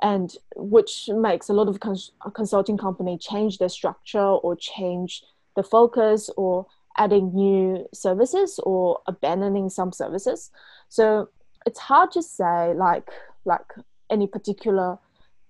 and 0.00 0.34
which 0.56 1.08
makes 1.12 1.48
a 1.48 1.52
lot 1.52 1.68
of 1.68 1.80
cons- 1.80 2.12
consulting 2.34 2.76
company 2.76 3.18
change 3.18 3.58
their 3.58 3.68
structure 3.68 4.18
or 4.18 4.56
change 4.56 5.22
the 5.56 5.62
focus 5.62 6.30
or 6.36 6.66
adding 6.98 7.34
new 7.34 7.86
services 7.92 8.60
or 8.62 9.00
abandoning 9.06 9.68
some 9.68 9.92
services 9.92 10.50
so 10.88 11.28
it's 11.66 11.78
hard 11.78 12.10
to 12.10 12.22
say 12.22 12.74
like 12.74 13.08
like 13.44 13.66
any 14.10 14.26
particular 14.26 14.98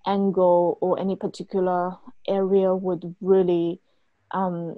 angle 0.07 0.79
or 0.81 0.99
any 0.99 1.17
particular 1.17 1.97
area 2.29 2.75
would 2.75 3.15
really 3.21 3.81
um, 4.33 4.77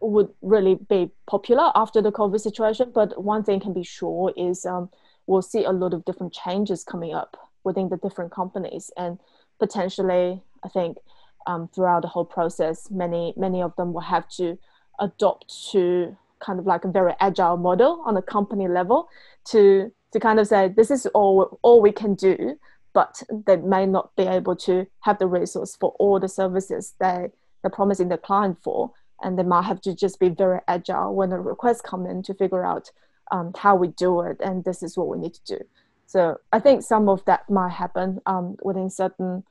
would 0.00 0.28
really 0.42 0.74
be 0.88 1.10
popular 1.26 1.70
after 1.74 2.02
the 2.02 2.12
COVID 2.12 2.40
situation. 2.40 2.90
But 2.94 3.22
one 3.22 3.44
thing 3.44 3.60
can 3.60 3.72
be 3.72 3.82
sure 3.82 4.32
is 4.36 4.66
um, 4.66 4.90
we'll 5.26 5.42
see 5.42 5.64
a 5.64 5.72
lot 5.72 5.94
of 5.94 6.04
different 6.04 6.32
changes 6.32 6.84
coming 6.84 7.14
up 7.14 7.36
within 7.64 7.88
the 7.88 7.96
different 7.96 8.32
companies, 8.32 8.90
and 8.96 9.18
potentially, 9.58 10.42
I 10.64 10.68
think 10.68 10.98
um, 11.46 11.68
throughout 11.68 12.02
the 12.02 12.08
whole 12.08 12.24
process, 12.24 12.90
many 12.90 13.34
many 13.36 13.62
of 13.62 13.74
them 13.76 13.92
will 13.92 14.02
have 14.02 14.28
to 14.30 14.58
adopt 15.00 15.70
to 15.72 16.16
kind 16.40 16.58
of 16.58 16.66
like 16.66 16.84
a 16.84 16.88
very 16.88 17.14
agile 17.20 17.56
model 17.56 18.02
on 18.04 18.16
a 18.16 18.22
company 18.22 18.68
level 18.68 19.08
to 19.46 19.92
to 20.12 20.20
kind 20.20 20.38
of 20.38 20.46
say 20.46 20.68
this 20.68 20.90
is 20.90 21.06
all 21.06 21.58
all 21.62 21.80
we 21.80 21.92
can 21.92 22.14
do, 22.14 22.58
but 22.92 23.22
they 23.46 23.56
may 23.56 23.86
not 23.86 24.14
be 24.16 24.24
able 24.24 24.56
to 24.56 24.86
have 25.00 25.18
the 25.18 25.26
resource 25.26 25.76
for 25.76 25.94
all 25.98 26.20
the 26.20 26.28
services 26.28 26.94
they 27.00 27.28
they're 27.62 27.70
promising 27.70 28.08
the 28.08 28.18
client 28.18 28.58
for. 28.62 28.92
And 29.22 29.38
they 29.38 29.42
might 29.42 29.64
have 29.64 29.80
to 29.82 29.94
just 29.94 30.20
be 30.20 30.28
very 30.28 30.60
agile 30.68 31.14
when 31.14 31.30
the 31.30 31.38
requests 31.38 31.80
come 31.80 32.04
in 32.06 32.22
to 32.24 32.34
figure 32.34 32.66
out 32.66 32.90
um, 33.30 33.52
how 33.56 33.74
we 33.74 33.88
do 33.88 34.20
it 34.20 34.36
and 34.40 34.62
this 34.64 34.82
is 34.82 34.96
what 34.96 35.08
we 35.08 35.18
need 35.18 35.34
to 35.34 35.56
do. 35.56 35.64
So 36.06 36.38
i 36.52 36.60
think 36.60 36.82
some 36.82 37.08
of 37.08 37.24
that 37.24 37.48
might 37.50 37.72
happen 37.72 38.20
um, 38.26 38.56
within 38.62 38.90
certain 38.90 39.42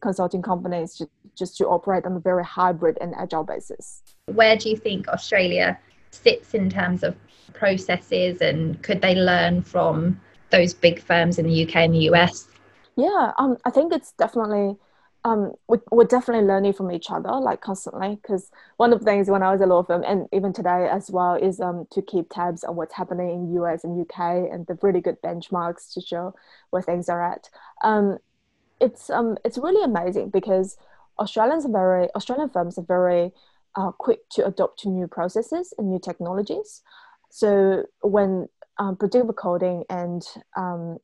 consulting 0.00 0.42
companies 0.42 0.96
just, 0.96 1.10
just 1.36 1.56
to 1.56 1.66
operate 1.66 2.04
on 2.04 2.16
a 2.16 2.20
very 2.20 2.44
hybrid 2.44 2.98
and 3.00 3.14
agile 3.16 3.44
basis 3.44 4.02
where 4.26 4.56
do 4.56 4.68
you 4.68 4.76
think 4.76 5.08
australia 5.08 5.78
sits 6.10 6.54
in 6.54 6.68
terms 6.70 7.02
of 7.02 7.16
processes 7.52 8.40
and 8.40 8.82
could 8.82 9.00
they 9.00 9.14
learn 9.14 9.62
from 9.62 10.20
those 10.50 10.74
big 10.74 11.00
firms 11.00 11.38
in 11.38 11.46
the 11.46 11.64
uk 11.64 11.76
and 11.76 11.94
the 11.94 12.00
us 12.00 12.48
yeah 12.96 13.32
um, 13.38 13.56
i 13.64 13.70
think 13.70 13.92
it's 13.92 14.12
definitely 14.12 14.76
um, 15.26 15.52
we, 15.68 15.78
we're 15.90 16.04
definitely 16.04 16.46
learning 16.46 16.74
from 16.74 16.90
each 16.92 17.10
other 17.10 17.30
like 17.30 17.62
constantly 17.62 18.18
because 18.20 18.50
one 18.76 18.92
of 18.92 18.98
the 18.98 19.04
things 19.06 19.30
when 19.30 19.42
I 19.42 19.52
was 19.52 19.62
a 19.62 19.66
law 19.66 19.82
firm 19.82 20.04
and 20.06 20.28
even 20.32 20.52
today 20.52 20.86
as 20.90 21.10
well 21.10 21.34
is 21.34 21.60
um, 21.60 21.86
to 21.92 22.02
keep 22.02 22.28
tabs 22.28 22.62
on 22.62 22.76
what's 22.76 22.94
happening 22.94 23.30
in 23.30 23.54
US 23.62 23.84
and 23.84 23.98
UK 23.98 24.52
and 24.52 24.66
the 24.66 24.78
really 24.82 25.00
good 25.00 25.20
benchmarks 25.22 25.94
to 25.94 26.02
show 26.02 26.34
where 26.70 26.82
things 26.82 27.08
are 27.08 27.24
at. 27.24 27.48
Um, 27.82 28.18
it's 28.80 29.10
um, 29.10 29.36
it's 29.44 29.58
really 29.58 29.84
amazing 29.84 30.30
because 30.30 30.76
Australians 31.18 31.64
are 31.64 31.72
very 31.72 32.08
Australian 32.14 32.50
firms 32.50 32.78
are 32.78 32.82
very 32.82 33.32
uh, 33.76 33.90
quick 33.92 34.28
to 34.30 34.46
adopt 34.46 34.80
to 34.80 34.88
new 34.88 35.06
processes 35.06 35.72
and 35.78 35.90
new 35.90 35.98
technologies. 35.98 36.82
So 37.30 37.84
when 38.02 38.48
um, 38.78 38.96
predictive 38.96 39.34
coding 39.36 39.84
and 39.88 40.24
um, 40.56 40.98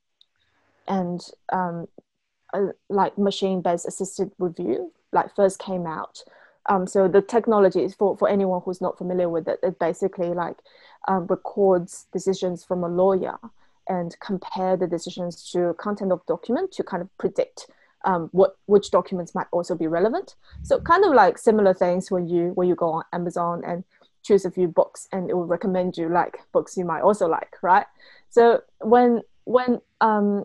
and 0.88 1.20
um, 1.52 1.86
like 2.88 3.16
machine-based 3.16 3.86
assisted 3.86 4.30
review 4.38 4.92
like 5.12 5.34
first 5.34 5.58
came 5.58 5.86
out 5.86 6.22
um, 6.68 6.86
so 6.86 7.08
the 7.08 7.22
technology 7.22 7.82
is 7.84 7.94
for, 7.94 8.16
for 8.16 8.28
anyone 8.28 8.60
who's 8.64 8.80
not 8.80 8.98
familiar 8.98 9.28
with 9.28 9.46
it 9.48 9.58
it 9.62 9.78
basically 9.78 10.28
like 10.28 10.56
um, 11.08 11.26
records 11.28 12.06
decisions 12.12 12.64
from 12.64 12.82
a 12.82 12.88
lawyer 12.88 13.38
and 13.90 14.16
compare 14.20 14.76
the 14.76 14.86
decisions 14.86 15.50
to 15.50 15.74
content 15.78 16.12
of 16.12 16.24
document 16.26 16.72
to 16.72 16.82
kind 16.82 17.02
of 17.02 17.08
predict 17.18 17.66
um, 18.04 18.30
what 18.32 18.56
which 18.64 18.90
documents 18.90 19.34
might 19.34 19.48
also 19.52 19.74
be 19.74 19.86
relevant. 19.86 20.36
So 20.62 20.80
kind 20.80 21.04
of 21.04 21.12
like 21.12 21.36
similar 21.36 21.74
things 21.74 22.10
when 22.10 22.28
you 22.28 22.52
when 22.54 22.68
you 22.68 22.74
go 22.74 22.90
on 22.92 23.04
amazon 23.12 23.62
and 23.66 23.84
choose 24.22 24.44
a 24.44 24.50
few 24.50 24.68
books 24.68 25.08
and 25.12 25.28
it 25.28 25.34
will 25.34 25.46
recommend 25.46 25.96
you 25.96 26.08
like 26.08 26.38
books 26.52 26.76
you 26.76 26.84
might 26.84 27.02
also 27.02 27.26
like 27.26 27.56
right? 27.62 27.86
So 28.30 28.62
when 28.80 29.22
when 29.44 29.80
um, 30.00 30.44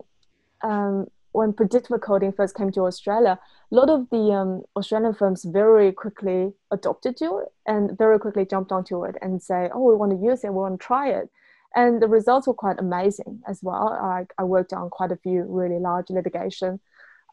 um, 0.64 1.08
when 1.32 1.54
predictive 1.54 2.00
coding 2.02 2.32
first 2.32 2.56
came 2.56 2.72
to 2.72 2.82
Australia, 2.82 3.38
a 3.72 3.76
lot 3.76 3.90
of 3.90 4.10
the 4.10 4.32
um, 4.32 4.64
Australian 4.76 5.14
firms 5.14 5.44
very 5.44 5.92
quickly 5.92 6.54
adopted 6.72 7.18
to 7.18 7.40
it 7.40 7.52
and 7.66 7.98
very 7.98 8.18
quickly 8.18 8.46
jumped 8.46 8.72
onto 8.72 9.04
it 9.04 9.16
and 9.22 9.42
say, 9.42 9.70
"Oh, 9.74 9.84
we 9.90 9.96
want 9.96 10.12
to 10.14 10.18
use 10.18 10.44
it, 10.44 10.50
we 10.50 10.56
want 10.56 10.80
to 10.80 10.86
try 10.86 11.10
it," 11.10 11.30
and 11.76 12.02
the 12.02 12.08
results 12.08 12.48
were 12.48 12.54
quite 12.54 12.80
amazing 12.80 13.42
as 13.48 13.62
well. 13.62 13.90
I, 13.90 14.26
I 14.38 14.44
worked 14.44 14.74
on 14.74 14.90
quite 14.90 15.12
a 15.12 15.18
few 15.18 15.44
really 15.44 15.80
large 15.80 16.10
litigation 16.10 16.80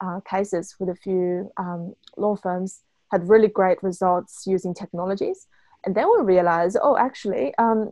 uh, 0.00 0.20
cases 0.20 0.74
with 0.78 0.88
a 0.88 0.96
few 0.96 1.52
um, 1.56 1.94
law 2.16 2.34
firms 2.34 2.80
had 3.12 3.28
really 3.28 3.48
great 3.48 3.80
results 3.82 4.44
using 4.46 4.74
technologies. 4.74 5.46
And 5.84 5.94
then 5.94 6.06
we 6.10 6.24
realized, 6.24 6.76
oh, 6.82 6.96
actually, 6.96 7.54
um, 7.58 7.90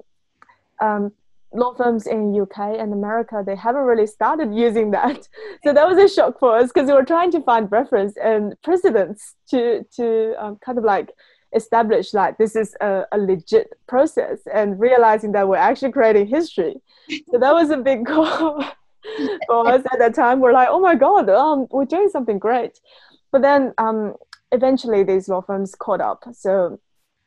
um, 0.80 1.12
law 1.52 1.74
firms 1.74 2.06
in 2.06 2.40
UK 2.40 2.58
and 2.80 2.92
America, 2.92 3.42
they 3.44 3.56
haven't 3.56 3.82
really 3.82 4.06
started 4.06 4.54
using 4.54 4.90
that. 4.92 5.28
So 5.62 5.72
that 5.74 5.86
was 5.86 5.98
a 5.98 6.12
shock 6.12 6.40
for 6.40 6.56
us 6.56 6.72
because 6.72 6.88
we 6.88 6.94
were 6.94 7.04
trying 7.04 7.30
to 7.32 7.42
find 7.42 7.70
reference 7.70 8.16
and 8.16 8.54
precedents 8.62 9.34
to, 9.50 9.84
to 9.96 10.34
um, 10.38 10.56
kind 10.64 10.78
of 10.78 10.84
like 10.84 11.10
establish 11.52 12.14
like 12.14 12.38
this 12.38 12.54
is 12.54 12.76
a, 12.80 13.04
a, 13.12 13.18
legit 13.18 13.72
process 13.86 14.38
and 14.52 14.78
realizing 14.78 15.32
that 15.32 15.48
we're 15.48 15.56
actually 15.56 15.92
creating 15.92 16.26
history. 16.26 16.76
So 17.30 17.38
that 17.38 17.52
was 17.52 17.70
a 17.70 17.76
big 17.76 18.06
goal 18.12 18.64
for 19.46 19.68
us 19.68 19.82
at 19.92 19.98
that 19.98 20.14
time. 20.14 20.40
We're 20.40 20.52
like, 20.52 20.68
oh 20.70 20.80
my 20.80 20.94
God, 20.94 21.28
um, 21.28 21.66
we're 21.70 21.84
doing 21.84 22.08
something 22.08 22.38
great. 22.38 22.78
But 23.32 23.42
then 23.42 23.74
um, 23.78 24.14
eventually 24.52 25.02
these 25.02 25.28
law 25.28 25.40
firms 25.40 25.74
caught 25.74 26.00
up. 26.00 26.24
So 26.32 26.80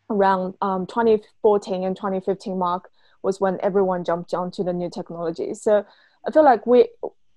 around 0.09 0.55
um, 0.61 0.85
2014 0.87 1.83
and 1.83 1.95
2015 1.95 2.57
mark 2.57 2.89
was 3.23 3.39
when 3.39 3.57
everyone 3.61 4.03
jumped 4.03 4.33
onto 4.33 4.63
the 4.63 4.73
new 4.73 4.89
technology. 4.89 5.53
So 5.53 5.85
I 6.25 6.31
feel 6.31 6.43
like 6.43 6.65
we 6.65 6.89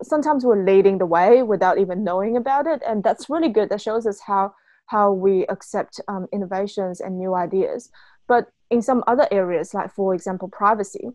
sometimes 0.02 0.45
we're 0.45 0.62
leading 0.62 0.99
the 0.99 1.07
way 1.07 1.43
without 1.43 1.78
even 1.78 2.05
knowing 2.05 2.37
about 2.37 2.66
it, 2.66 2.83
and 2.87 3.02
that's 3.02 3.31
really 3.31 3.49
good. 3.49 3.71
That 3.71 3.81
shows 3.81 4.07
us 4.07 4.21
how 4.21 4.55
how 4.87 5.12
we 5.12 5.47
accept 5.47 6.00
um, 6.09 6.26
innovations 6.33 7.00
and 7.00 7.19
new 7.19 7.35
ideas. 7.35 7.90
But 8.28 8.49
in 8.71 8.83
some 8.83 9.05
other 9.07 9.28
areas, 9.31 9.75
like 9.75 9.93
for 9.93 10.14
example, 10.14 10.49
privacy, 10.49 11.09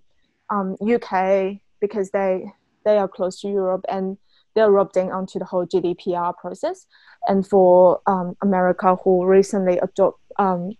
um, 0.49 0.75
UK 0.81 1.59
because 1.79 2.11
they 2.11 2.45
they 2.85 2.97
are 2.97 3.07
close 3.07 3.39
to 3.41 3.47
Europe 3.47 3.85
and 3.89 4.17
they're 4.53 4.65
erupting 4.65 5.11
onto 5.11 5.39
the 5.39 5.45
whole 5.45 5.65
GDPR 5.65 6.37
process. 6.37 6.85
And 7.27 7.47
for 7.47 8.01
um, 8.07 8.35
America, 8.41 8.97
who 9.03 9.25
recently 9.25 9.77
adopt, 9.77 10.19
um, 10.37 10.71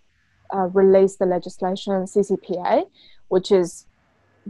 uh, 0.54 0.68
released 0.74 1.20
the 1.20 1.26
legislation 1.26 1.94
CCPA, 1.94 2.86
which 3.30 3.52
is 3.52 3.86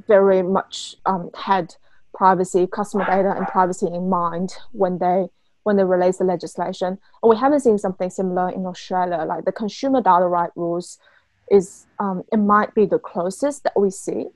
very 0.08 0.42
much 0.42 0.96
um, 1.06 1.30
had 1.36 1.76
privacy, 2.14 2.68
customer 2.68 3.06
data, 3.06 3.34
and 3.36 3.48
privacy 3.48 3.88
in 3.88 4.10
mind 4.10 4.54
when 4.72 4.98
they 4.98 5.28
when 5.64 5.78
they 5.78 5.84
release 5.84 6.18
the 6.18 6.24
legislation. 6.24 6.98
And 7.22 7.30
we 7.30 7.38
haven't 7.38 7.62
seen 7.62 7.78
something 7.78 8.10
similar 8.10 8.50
in 8.50 8.66
Australia. 8.66 9.24
Like 9.26 9.46
the 9.46 9.52
consumer 9.52 10.02
data 10.02 10.26
right 10.26 10.52
rules 10.56 10.98
is 11.50 11.86
um, 12.00 12.24
it 12.32 12.38
might 12.38 12.74
be 12.74 12.86
the 12.86 13.00
closest 13.00 13.64
that 13.64 13.80
we 13.80 13.90
see, 13.90 14.28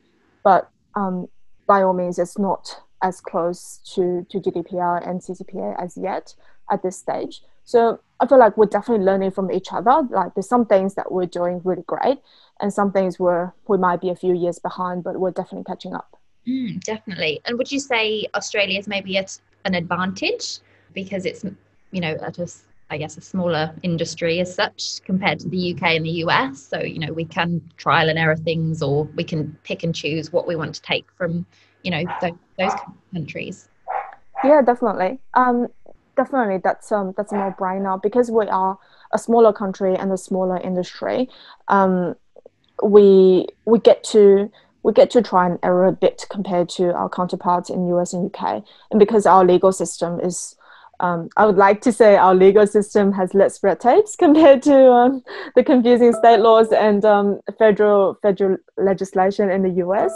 but 0.44 0.70
um, 0.96 1.28
by 1.68 1.82
all 1.82 1.94
means, 1.94 2.20
it's 2.20 2.38
not 2.38 2.82
as 3.02 3.22
close 3.22 3.80
to, 3.96 4.26
to 4.30 4.40
GDPR 4.40 5.08
and 5.08 5.22
CCPA 5.22 5.82
as 5.82 5.98
yet 5.98 6.34
at 6.72 6.84
this 6.84 6.98
stage. 6.98 7.42
So 7.64 8.00
I 8.20 8.28
feel 8.28 8.38
like 8.38 8.58
we're 8.58 8.66
definitely 8.66 9.06
learning 9.06 9.32
from 9.32 9.52
each 9.52 9.74
other. 9.74 10.04
Like 10.10 10.34
there's 10.36 10.48
some 10.48 10.66
things 10.66 10.96
that 10.96 11.12
we're 11.12 11.26
doing 11.26 11.62
really 11.64 11.84
great, 11.84 12.20
and 12.60 12.72
some 12.74 12.92
things 12.92 13.20
where 13.20 13.54
we 13.68 13.78
might 13.78 14.02
be 14.02 14.10
a 14.10 14.16
few 14.16 14.34
years 14.34 14.60
behind, 14.60 15.04
but 15.04 15.20
we're 15.20 15.32
definitely 15.32 15.66
catching 15.66 15.94
up. 15.94 16.18
Mm, 16.48 16.80
definitely. 16.84 17.42
And 17.46 17.58
would 17.58 17.72
you 17.72 17.80
say 17.80 18.28
Australia 18.36 18.80
is 18.80 18.88
maybe 18.88 19.18
at 19.18 19.38
an 19.66 19.74
advantage 19.74 20.60
because 20.96 21.26
it's 21.26 21.44
you 21.92 22.02
know 22.02 22.18
at 22.22 22.40
a 22.40 22.48
I 22.90 22.98
guess 22.98 23.18
a 23.18 23.22
smaller 23.22 23.74
industry 23.82 24.40
as 24.40 24.54
such 24.54 25.02
compared 25.04 25.40
to 25.40 25.50
the 25.50 25.74
UK 25.74 25.96
and 25.96 26.06
the 26.06 26.24
US. 26.26 26.62
So 26.62 26.80
you 26.80 27.00
know 27.00 27.14
we 27.14 27.26
can 27.26 27.62
trial 27.78 28.10
and 28.10 28.18
error 28.18 28.36
things, 28.36 28.82
or 28.82 29.06
we 29.16 29.24
can 29.24 29.58
pick 29.64 29.84
and 29.84 29.94
choose 29.94 30.32
what 30.32 30.48
we 30.48 30.56
want 30.56 30.76
to 30.76 30.82
take 30.82 31.06
from 31.18 31.46
you 31.84 31.92
know 31.92 32.04
those, 32.22 32.32
those 32.58 32.72
countries. 33.14 33.70
Yeah 34.44 34.62
definitely. 34.62 35.20
Um 35.34 35.68
definitely 36.16 36.62
that's 36.64 36.92
um 36.92 37.14
that's 37.18 37.32
a 37.32 37.36
no-brainer 37.36 38.02
because 38.02 38.32
we 38.32 38.46
are 38.48 38.78
a 39.14 39.20
smaller 39.20 39.52
country 39.52 39.96
and 39.96 40.12
a 40.12 40.18
smaller 40.18 40.58
industry. 40.58 41.30
Um 41.68 42.16
we 42.84 43.48
we 43.66 43.80
get 43.80 44.04
to 44.04 44.52
we 44.84 44.94
get 44.94 45.10
to 45.10 45.22
try 45.22 45.48
and 45.48 45.58
error 45.64 45.88
a 45.88 45.92
bit 45.92 46.26
compared 46.30 46.70
to 46.70 46.94
our 46.94 47.10
counterparts 47.10 47.72
in 47.72 47.88
US 47.88 48.14
and 48.14 48.34
UK 48.34 48.64
and 48.92 49.00
because 49.00 49.26
our 49.26 49.44
legal 49.44 49.72
system 49.72 50.20
is 50.20 50.56
um, 51.00 51.30
I 51.36 51.46
would 51.46 51.58
like 51.58 51.82
to 51.82 51.92
say 51.92 52.16
our 52.16 52.34
legal 52.34 52.66
system 52.68 53.12
has 53.14 53.34
less 53.34 53.62
red 53.62 53.80
tapes 53.80 54.16
compared 54.26 54.64
to 54.64 54.92
um, 54.92 55.24
the 55.56 55.64
confusing 55.64 56.14
state 56.14 56.40
laws 56.40 56.72
and 56.72 57.04
um, 57.04 57.40
federal 57.58 58.18
federal 58.22 58.58
legislation 58.78 59.50
in 59.50 59.64
the 59.64 59.84
US. 59.86 60.12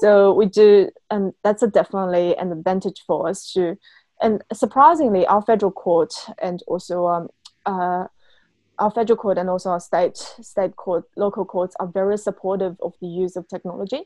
So 0.00 0.32
we 0.32 0.46
do, 0.46 0.90
and 1.10 1.32
that's 1.42 1.66
definitely 1.68 2.36
an 2.36 2.52
advantage 2.52 3.02
for 3.06 3.28
us 3.28 3.52
to. 3.52 3.76
And 4.22 4.44
surprisingly, 4.52 5.26
our 5.26 5.42
federal 5.42 5.72
court 5.72 6.14
and 6.40 6.62
also 6.66 7.06
um, 7.06 7.28
uh, 7.64 8.06
our 8.78 8.90
federal 8.90 9.16
court 9.16 9.38
and 9.38 9.48
also 9.48 9.70
our 9.70 9.80
state 9.80 10.16
state 10.16 10.76
court, 10.76 11.04
local 11.16 11.44
courts 11.44 11.74
are 11.80 11.86
very 11.86 12.18
supportive 12.18 12.76
of 12.80 12.94
the 13.00 13.08
use 13.08 13.36
of 13.36 13.48
technology. 13.48 14.02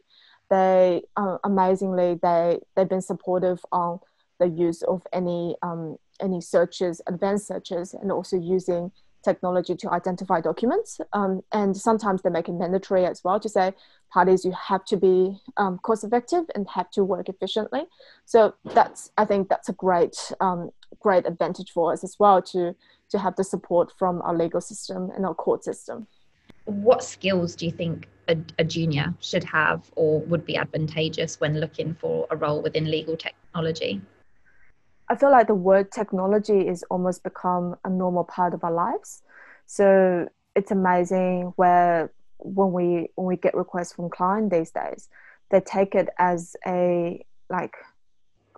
They 0.51 1.03
uh, 1.17 1.39
amazingly 1.45 2.19
they 2.23 2.61
they've 2.77 2.89
been 2.89 3.03
supportive 3.03 3.61
on 3.73 4.01
the 4.39 4.49
use 4.49 4.83
of 4.83 5.07
any 5.13 5.57
um, 5.63 5.97
any 6.21 6.41
searches, 6.41 7.01
advanced 7.07 7.47
searches, 7.47 7.95
and 7.95 8.11
also 8.13 8.37
using 8.37 8.93
technology 9.25 9.75
to 9.75 9.91
identify 9.91 10.41
documents. 10.41 11.01
Um, 11.13 11.43
and 11.53 11.77
sometimes 11.77 12.23
they 12.23 12.31
make 12.31 12.49
it 12.49 12.53
mandatory 12.53 13.07
as 13.07 13.25
well 13.25 13.41
to 13.41 13.49
say 13.49 13.73
parties 14.13 14.45
you 14.45 14.53
have 14.53 14.85
to 14.85 14.97
be 14.97 15.37
um, 15.57 15.79
cost 15.83 16.05
effective 16.05 16.45
and 16.55 16.69
have 16.75 16.91
to 16.91 17.03
work 17.03 17.29
efficiently. 17.29 17.83
So 18.27 18.55
that's 18.65 19.11
I 19.17 19.25
think 19.25 19.49
that's 19.49 19.69
a 19.69 19.73
great 19.73 20.17
um, 20.41 20.71
great 21.01 21.27
advantage 21.27 21.73
for 21.73 21.93
us 21.93 22.05
as 22.05 22.17
well 22.19 22.41
to 22.43 22.77
to 23.11 23.19
have 23.19 23.35
the 23.37 23.45
support 23.45 23.93
from 23.99 24.23
our 24.23 24.37
legal 24.37 24.61
system 24.61 25.11
and 25.17 25.25
our 25.27 25.35
court 25.35 25.65
system. 25.65 26.07
What 26.67 27.03
skills 27.03 27.57
do 27.57 27.67
you 27.67 27.73
think 27.73 28.09
a, 28.29 28.37
a 28.59 28.65
junior 28.65 29.15
should 29.21 29.45
have 29.45 29.91
or 29.97 30.21
would 30.21 30.47
be 30.47 30.57
advantageous 30.57 31.41
when 31.41 31.61
looking 31.61 31.95
for 31.95 32.27
a 32.31 32.37
role 32.37 32.63
within 32.63 32.91
legal 32.91 33.17
technology? 33.17 34.01
I 35.09 35.17
feel 35.17 35.31
like 35.31 35.47
the 35.47 35.55
word 35.55 35.93
technology 35.93 36.67
is 36.67 36.83
almost 36.91 37.23
become 37.23 37.77
a 37.85 37.91
normal 37.91 38.25
part 38.25 38.55
of 38.55 38.65
our 38.65 38.73
lives. 38.73 39.23
So 39.67 40.29
it's 40.55 40.71
amazing 40.71 41.53
where 41.57 42.13
when 42.39 42.73
we 42.73 43.09
when 43.15 43.27
we 43.27 43.37
get 43.37 43.55
requests 43.55 43.93
from 43.93 44.11
clients 44.11 44.55
these 44.55 44.71
days, 44.71 45.09
they 45.51 45.61
take 45.61 45.95
it 45.95 46.09
as 46.19 46.57
a 46.67 47.25
like 47.51 47.75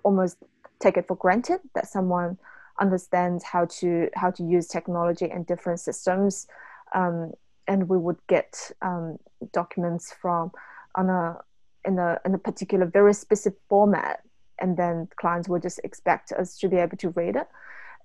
almost 0.04 0.36
take 0.78 0.96
it 0.96 1.08
for 1.08 1.16
granted 1.16 1.60
that 1.74 1.88
someone 1.88 2.38
understands 2.80 3.42
how 3.42 3.64
to 3.64 4.08
how 4.14 4.30
to 4.30 4.44
use 4.44 4.66
technology 4.66 5.28
and 5.28 5.46
different 5.46 5.80
systems. 5.80 6.46
Um, 6.94 7.32
and 7.66 7.88
we 7.88 7.98
would 7.98 8.18
get 8.28 8.70
um, 8.82 9.18
documents 9.52 10.12
from 10.12 10.52
on 10.94 11.10
a 11.10 11.40
in 11.84 11.98
a 11.98 12.18
in 12.24 12.34
a 12.34 12.38
particular 12.38 12.86
very 12.86 13.14
specific 13.14 13.58
format 13.68 14.20
and 14.60 14.76
then 14.76 15.08
clients 15.16 15.48
will 15.48 15.60
just 15.60 15.80
expect 15.84 16.32
us 16.32 16.58
to 16.58 16.68
be 16.68 16.76
able 16.76 16.96
to 16.98 17.10
read 17.10 17.36
it. 17.36 17.48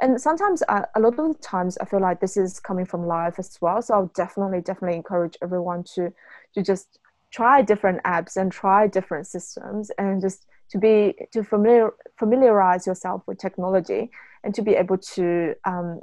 And 0.01 0.19
sometimes 0.19 0.63
uh, 0.67 0.85
a 0.95 0.99
lot 0.99 1.19
of 1.19 1.33
the 1.33 1.39
times 1.41 1.77
i 1.77 1.85
feel 1.85 2.01
like 2.01 2.19
this 2.19 2.35
is 2.35 2.59
coming 2.59 2.85
from 2.85 3.05
life 3.05 3.35
as 3.37 3.57
well. 3.61 3.81
So 3.81 3.93
i'll 3.93 4.11
definitely 4.15 4.61
definitely 4.61 4.97
encourage 4.97 5.37
everyone 5.41 5.83
to 5.95 6.13
to 6.55 6.63
just 6.63 6.99
try 7.31 7.61
different 7.61 8.03
apps 8.03 8.35
and 8.35 8.51
try 8.51 8.87
different 8.87 9.25
systems 9.25 9.89
and 9.97 10.21
just 10.21 10.45
to 10.69 10.77
be 10.77 11.15
to 11.31 11.43
familiar 11.43 11.91
familiarize 12.17 12.85
yourself 12.85 13.23
with 13.25 13.37
technology 13.37 14.11
and 14.43 14.53
to 14.55 14.61
be 14.61 14.75
able 14.75 14.97
to 14.97 15.53
um, 15.65 16.01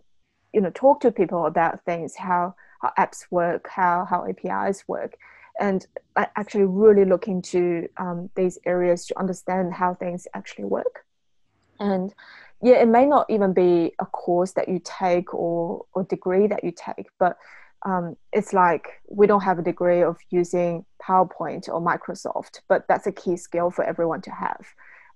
you 0.52 0.60
know 0.60 0.70
talk 0.70 1.00
to 1.00 1.12
people 1.12 1.46
about 1.46 1.84
things 1.84 2.16
how 2.16 2.54
how 2.80 2.92
apps 2.98 3.26
work 3.30 3.68
how 3.68 4.06
how 4.08 4.24
apis 4.26 4.84
work 4.88 5.16
and 5.58 5.86
actually 6.36 6.64
really 6.64 7.04
look 7.04 7.28
into 7.28 7.88
um, 7.96 8.30
these 8.34 8.58
areas 8.66 9.06
to 9.06 9.18
understand 9.18 9.74
how 9.74 9.94
things 9.94 10.26
actually 10.34 10.64
work. 10.64 11.04
And 11.80 12.14
yeah, 12.62 12.76
it 12.76 12.88
may 12.88 13.06
not 13.06 13.26
even 13.28 13.52
be 13.52 13.92
a 13.98 14.06
course 14.06 14.52
that 14.52 14.68
you 14.68 14.80
take 14.82 15.32
or 15.32 15.84
or 15.92 16.04
degree 16.04 16.46
that 16.48 16.64
you 16.64 16.72
take, 16.72 17.06
but 17.18 17.36
um, 17.86 18.16
it's 18.32 18.52
like 18.52 19.00
we 19.08 19.26
don't 19.26 19.42
have 19.42 19.58
a 19.58 19.62
degree 19.62 20.02
of 20.02 20.16
using 20.30 20.84
PowerPoint 21.02 21.68
or 21.68 21.80
Microsoft, 21.80 22.60
but 22.68 22.84
that's 22.88 23.06
a 23.06 23.12
key 23.12 23.36
skill 23.36 23.70
for 23.70 23.84
everyone 23.84 24.20
to 24.22 24.30
have. 24.30 24.66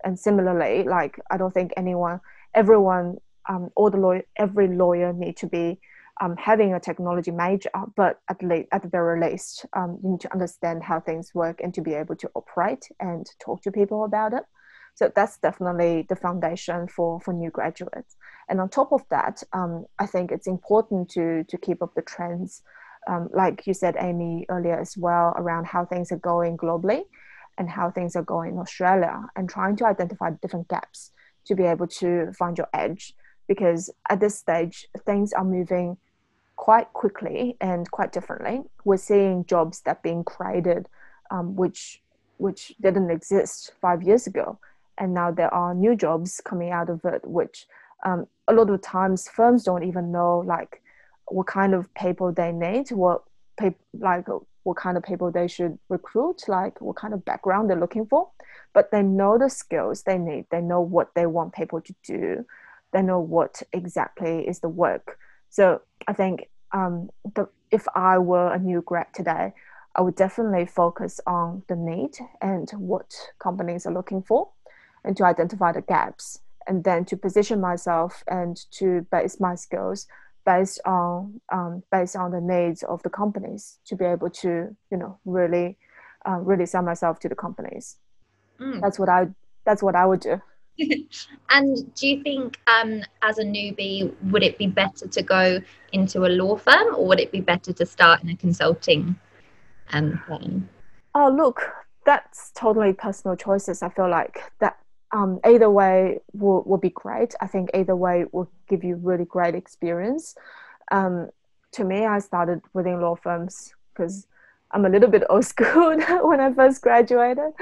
And 0.05 0.19
similarly, 0.19 0.85
like 0.85 1.19
I 1.31 1.37
don't 1.37 1.53
think 1.53 1.73
anyone, 1.77 2.21
everyone, 2.55 3.19
um, 3.49 3.71
all 3.75 3.91
the 3.91 3.99
lawyer, 3.99 4.23
every 4.37 4.69
lawyer 4.69 5.13
need 5.13 5.37
to 5.39 5.47
be 5.49 5.81
um, 6.21 6.37
having 6.37 6.75
a 6.75 6.81
technology 6.81 7.31
major, 7.31 7.71
but 7.97 8.21
at 8.29 8.43
least 8.43 8.69
at 8.73 8.83
the 8.83 8.89
very 8.89 9.21
least, 9.21 9.67
um, 9.73 9.99
you 10.03 10.11
need 10.11 10.21
to 10.21 10.33
understand 10.33 10.83
how 10.83 11.01
things 11.01 11.35
work 11.35 11.61
and 11.63 11.73
to 11.75 11.81
be 11.81 11.95
able 11.95 12.17
to 12.17 12.31
operate 12.35 12.89
and 13.01 13.27
talk 13.41 13.63
to 13.63 13.73
people 13.73 14.05
about 14.05 14.33
it. 14.33 14.45
So 14.95 15.11
that's 15.15 15.39
definitely 15.39 16.07
the 16.09 16.17
foundation 16.17 16.87
for 16.87 17.19
for 17.21 17.33
new 17.33 17.51
graduates. 17.51 18.17
And 18.49 18.61
on 18.61 18.69
top 18.69 18.93
of 18.93 19.03
that, 19.09 19.43
um, 19.53 19.87
I 19.99 20.07
think 20.07 20.31
it's 20.31 20.47
important 20.47 21.09
to 21.11 21.45
to 21.45 21.57
keep 21.57 21.83
up 21.83 21.95
the 21.95 22.03
trends, 22.03 22.63
um, 23.09 23.29
like 23.33 23.67
you 23.67 23.75
said, 23.75 23.97
Amy 23.99 24.45
earlier 24.51 24.79
as 24.79 24.97
well, 24.97 25.33
around 25.37 25.67
how 25.67 25.87
things 25.87 26.13
are 26.13 26.19
going 26.19 26.57
globally 26.59 27.03
and 27.59 27.71
how 27.71 27.91
things 27.91 28.17
are 28.17 28.23
going 28.23 28.53
in 28.53 28.59
Australia, 28.59 29.15
and 29.37 29.49
trying 29.49 29.77
to 29.77 29.87
identify 29.87 30.31
different 30.31 30.69
gaps 30.69 31.11
to 31.47 31.55
be 31.55 31.65
able 31.65 31.87
to 31.87 32.33
find 32.33 32.59
your 32.59 32.69
edge 32.73 33.15
because 33.49 33.91
at 34.09 34.21
this 34.21 34.39
stage 34.39 34.87
things 35.05 35.33
are 35.33 35.45
moving 35.45 35.97
quite 36.57 36.93
quickly 36.93 37.57
and 37.61 37.91
quite 37.91 38.13
differently. 38.13 38.63
We're 38.85 38.97
seeing 38.97 39.45
jobs 39.47 39.81
that 39.81 40.03
being 40.03 40.25
created, 40.25 40.89
um, 41.31 41.57
which 41.57 42.01
which 42.39 42.73
didn't 42.81 43.11
exist 43.11 43.73
five 43.81 44.03
years 44.03 44.27
ago, 44.27 44.59
and 44.99 45.15
now 45.15 45.31
there 45.31 45.53
are 45.53 45.75
new 45.75 45.95
jobs 45.95 46.41
coming 46.45 46.71
out 46.71 46.89
of 46.89 47.05
it, 47.05 47.23
which 47.25 47.67
um, 48.05 48.27
a 48.49 48.53
lot 48.53 48.71
of 48.71 48.81
times 48.83 49.29
firms 49.29 49.65
don't 49.65 49.85
even 49.85 50.11
know 50.13 50.39
like 50.47 50.83
what 51.27 51.47
kind 51.47 51.75
of 51.75 51.93
people 51.95 52.33
they 52.33 52.53
need, 52.53 52.91
what 52.91 53.23
like 53.99 54.27
what 54.65 54.77
kind 54.77 54.97
of 54.97 55.03
people 55.03 55.31
they 55.31 55.49
should 55.49 55.79
recruit, 55.89 56.49
like 56.49 56.81
what 56.81 56.97
kind 56.97 57.15
of 57.15 57.25
background 57.25 57.69
they're 57.69 57.79
looking 57.79 58.07
for. 58.07 58.29
But 58.73 58.91
they 58.91 59.03
know 59.03 59.39
the 59.39 59.51
skills 59.51 60.03
they 60.03 60.19
need. 60.19 60.47
They 60.51 60.61
know 60.61 60.81
what 60.81 61.15
they 61.15 61.27
want 61.27 61.55
people 61.55 61.81
to 61.81 61.95
do. 62.05 62.47
They 62.93 63.03
know 63.03 63.21
what 63.21 63.63
exactly 63.73 64.47
is 64.47 64.61
the 64.61 64.69
work. 64.69 65.19
So 65.49 65.83
I 66.07 66.13
think 66.13 66.49
um, 66.73 67.11
the, 67.35 67.49
if 67.71 67.87
I 67.95 68.19
were 68.19 68.53
a 68.53 68.59
new 68.59 68.83
grad 68.83 69.07
today, 69.15 69.53
I 69.95 70.01
would 70.01 70.17
definitely 70.17 70.67
focus 70.67 71.21
on 71.27 71.63
the 71.69 71.77
need 71.77 72.17
and 72.41 72.71
what 72.73 73.15
companies 73.39 73.87
are 73.87 73.93
looking 73.93 74.23
for, 74.23 74.49
and 75.05 75.17
to 75.17 75.25
identify 75.25 75.73
the 75.73 75.83
gaps, 75.83 76.41
and 76.67 76.85
then 76.85 77.05
to 77.07 77.17
position 77.17 77.61
myself 77.61 78.25
and 78.27 78.57
to 78.73 79.07
base 79.11 79.39
my 79.41 79.55
skills 79.55 80.07
based 80.45 80.81
on 80.85 81.41
um, 81.53 81.83
based 81.93 82.17
on 82.17 82.31
the 82.31 82.41
needs 82.41 82.83
of 82.83 83.03
the 83.03 83.11
companies 83.11 83.79
to 83.87 83.95
be 83.95 84.05
able 84.05 84.31
to 84.31 84.75
you 84.91 84.97
know 84.97 85.19
really 85.25 85.77
uh, 86.29 86.39
really 86.39 86.67
sell 86.67 86.83
myself 86.83 87.19
to 87.21 87.29
the 87.29 87.35
companies. 87.35 87.97
Mm. 88.61 88.81
That's 88.81 88.99
what 88.99 89.09
I 89.09 89.29
that's 89.65 89.83
what 89.83 89.95
I 89.95 90.07
would 90.07 90.21
do. 90.21 90.41
and 91.51 91.95
do 91.95 92.09
you 92.09 92.23
think, 92.23 92.59
um, 92.67 93.03
as 93.23 93.39
a 93.39 93.45
newbie, 93.45 94.15
would 94.31 94.43
it 94.43 94.59
be 94.59 94.67
better 94.67 95.07
to 95.07 95.23
go 95.23 95.61
into 95.93 96.27
a 96.27 96.29
law 96.29 96.57
firm 96.57 96.95
or 96.95 97.07
would 97.07 97.21
it 97.21 97.33
be 97.33 97.41
better 97.41 97.73
to 97.73 97.87
start 97.87 98.23
in 98.23 98.31
a 98.31 98.37
consulting 98.37 99.17
um, 99.93 100.21
firm? 100.27 100.69
Oh, 101.15 101.29
look, 101.29 101.63
that's 102.05 102.53
totally 102.57 102.93
personal 102.93 103.37
choices. 103.37 103.83
I 103.83 103.91
feel 103.91 104.09
like 104.09 104.41
that 104.61 104.79
um, 105.13 105.41
either 105.45 105.71
way 105.71 106.21
will, 106.33 106.63
will 106.63 106.79
be 106.79 106.91
great. 106.91 107.35
I 107.41 107.47
think 107.47 107.71
either 107.75 107.95
way 107.95 108.25
will 108.33 108.51
give 108.69 108.83
you 108.83 108.97
really 108.97 109.27
great 109.27 109.55
experience. 109.55 110.35
Um, 110.91 111.29
to 111.73 111.85
me, 111.85 112.07
I 112.07 112.19
started 112.19 112.63
within 112.73 113.01
law 113.01 113.15
firms 113.15 113.75
because 113.93 114.27
I'm 114.73 114.85
a 114.87 114.89
little 114.89 115.09
bit 115.09 115.25
old 115.29 115.45
school 115.45 115.97
when 116.23 116.41
I 116.41 116.53
first 116.53 116.83
graduated, 116.83 117.53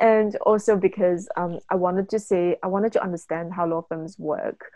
and 0.00 0.36
also 0.36 0.76
because 0.76 1.28
um, 1.36 1.60
I 1.70 1.74
wanted 1.74 2.08
to 2.10 2.18
see, 2.18 2.56
I 2.62 2.66
wanted 2.66 2.92
to 2.92 3.02
understand 3.02 3.54
how 3.54 3.66
law 3.66 3.82
firms 3.88 4.18
work 4.18 4.70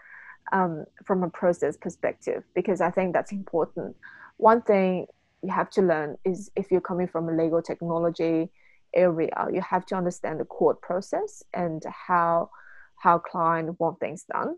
um, 0.52 0.84
from 1.04 1.22
a 1.22 1.30
process 1.30 1.76
perspective, 1.76 2.44
because 2.54 2.80
I 2.80 2.90
think 2.90 3.12
that's 3.12 3.32
important. 3.32 3.96
One 4.38 4.62
thing 4.62 5.06
you 5.42 5.50
have 5.50 5.70
to 5.70 5.82
learn 5.82 6.16
is 6.24 6.50
if 6.56 6.70
you're 6.70 6.80
coming 6.80 7.08
from 7.08 7.28
a 7.28 7.32
legal 7.32 7.60
technology 7.60 8.48
area, 8.94 9.46
you 9.52 9.60
have 9.60 9.84
to 9.86 9.94
understand 9.94 10.40
the 10.40 10.44
court 10.44 10.80
process 10.80 11.42
and 11.52 11.82
how 11.84 12.50
how 12.96 13.18
client 13.18 13.80
want 13.80 13.98
things 13.98 14.24
done, 14.24 14.56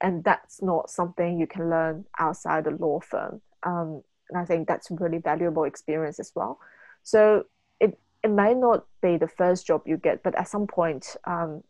and 0.00 0.24
that's 0.24 0.62
not 0.62 0.90
something 0.90 1.38
you 1.38 1.46
can 1.46 1.68
learn 1.70 2.06
outside 2.18 2.66
a 2.66 2.70
law 2.70 2.98
firm. 3.00 3.42
Um, 3.62 4.02
and 4.32 4.42
I 4.42 4.46
think 4.46 4.66
that's 4.66 4.90
really 4.90 5.18
valuable 5.18 5.64
experience 5.64 6.18
as 6.18 6.32
well. 6.34 6.58
So 7.02 7.44
it 7.80 7.98
it 8.22 8.30
may 8.30 8.54
not 8.54 8.86
be 9.02 9.16
the 9.18 9.28
first 9.28 9.66
job 9.66 9.82
you 9.84 9.96
get, 9.96 10.22
but 10.22 10.34
at 10.36 10.48
some 10.48 10.66
point 10.66 11.16
um, 11.24 11.62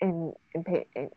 in, 0.00 0.32
in 0.54 0.64
in 0.94 1.10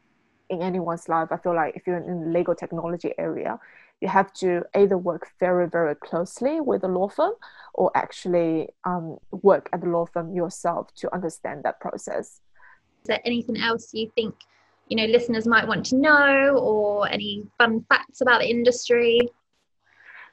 in 0.49 0.61
anyone's 0.61 1.07
life, 1.07 1.29
I 1.31 1.37
feel 1.37 1.55
like 1.55 1.75
if 1.75 1.87
you're 1.87 1.97
in 1.97 2.25
the 2.25 2.27
legal 2.27 2.53
technology 2.53 3.13
area, 3.17 3.59
you 4.01 4.09
have 4.09 4.33
to 4.33 4.63
either 4.75 4.97
work 4.97 5.29
very 5.39 5.67
very 5.69 5.95
closely 5.95 6.59
with 6.59 6.83
a 6.83 6.89
law 6.89 7.07
firm 7.07 7.33
or 7.73 7.89
actually 7.95 8.67
um, 8.83 9.17
work 9.31 9.69
at 9.71 9.81
the 9.81 9.87
law 9.87 10.05
firm 10.05 10.33
yourself 10.35 10.93
to 10.95 11.13
understand 11.13 11.63
that 11.63 11.79
process. 11.79 12.41
Is 13.03 13.07
there 13.07 13.21
anything 13.25 13.57
else 13.57 13.93
you 13.93 14.11
think 14.15 14.35
you 14.89 14.97
know 14.97 15.05
listeners 15.05 15.47
might 15.47 15.65
want 15.65 15.85
to 15.87 15.95
know, 15.95 16.57
or 16.57 17.07
any 17.07 17.47
fun 17.57 17.85
facts 17.87 18.19
about 18.19 18.41
the 18.41 18.49
industry? 18.49 19.19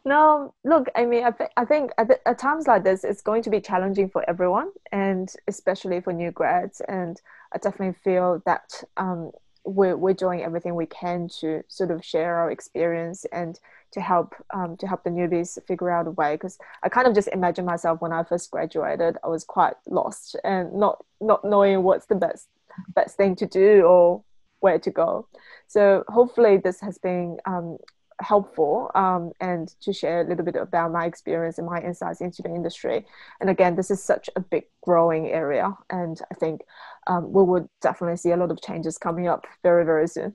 No, 0.04 0.54
look, 0.64 0.88
I 0.96 1.04
mean, 1.04 1.24
I, 1.24 1.30
th- 1.30 1.50
I 1.58 1.64
think 1.66 1.92
at, 1.98 2.10
at 2.24 2.38
times 2.38 2.66
like 2.66 2.84
this, 2.84 3.04
it's 3.04 3.20
going 3.20 3.42
to 3.42 3.50
be 3.50 3.60
challenging 3.60 4.08
for 4.08 4.28
everyone, 4.28 4.70
and 4.90 5.30
especially 5.46 6.00
for 6.00 6.12
new 6.12 6.30
grads. 6.30 6.80
And 6.88 7.20
I 7.52 7.58
definitely 7.58 7.98
feel 8.02 8.42
that 8.46 8.82
um, 8.96 9.30
we're, 9.64 9.96
we're 9.96 10.14
doing 10.14 10.42
everything 10.42 10.74
we 10.74 10.86
can 10.86 11.28
to 11.40 11.62
sort 11.68 11.90
of 11.90 12.02
share 12.02 12.36
our 12.36 12.50
experience 12.50 13.26
and 13.30 13.60
to 13.92 14.00
help 14.00 14.34
um, 14.54 14.76
to 14.78 14.86
help 14.86 15.04
the 15.04 15.10
newbies 15.10 15.58
figure 15.66 15.90
out 15.90 16.06
a 16.06 16.12
way. 16.12 16.34
Because 16.34 16.58
I 16.82 16.88
kind 16.88 17.06
of 17.06 17.14
just 17.14 17.28
imagine 17.28 17.66
myself 17.66 18.00
when 18.00 18.12
I 18.12 18.22
first 18.22 18.50
graduated, 18.50 19.18
I 19.22 19.28
was 19.28 19.44
quite 19.44 19.74
lost 19.86 20.36
and 20.44 20.72
not 20.72 21.04
not 21.20 21.44
knowing 21.44 21.82
what's 21.82 22.06
the 22.06 22.14
best 22.14 22.48
best 22.94 23.16
thing 23.16 23.36
to 23.36 23.46
do 23.46 23.82
or 23.82 24.22
where 24.60 24.78
to 24.78 24.90
go. 24.90 25.26
So 25.66 26.04
hopefully 26.08 26.56
this 26.56 26.80
has 26.80 26.98
been 26.98 27.38
um, 27.46 27.78
helpful 28.20 28.90
um, 28.94 29.32
and 29.40 29.68
to 29.80 29.92
share 29.92 30.20
a 30.20 30.28
little 30.28 30.44
bit 30.44 30.56
about 30.56 30.92
my 30.92 31.06
experience 31.06 31.58
and 31.58 31.66
my 31.66 31.80
insights 31.80 32.20
into 32.20 32.42
the 32.42 32.48
industry. 32.48 33.06
And 33.40 33.50
again, 33.50 33.76
this 33.76 33.90
is 33.90 34.02
such 34.02 34.30
a 34.36 34.40
big 34.40 34.64
growing 34.82 35.28
area, 35.28 35.76
and 35.90 36.20
I 36.30 36.34
think 36.34 36.62
um, 37.06 37.32
we 37.32 37.42
would 37.42 37.68
definitely 37.80 38.16
see 38.16 38.30
a 38.30 38.36
lot 38.36 38.50
of 38.50 38.60
changes 38.60 38.98
coming 38.98 39.26
up 39.28 39.46
very, 39.62 39.84
very 39.84 40.08
soon. 40.08 40.34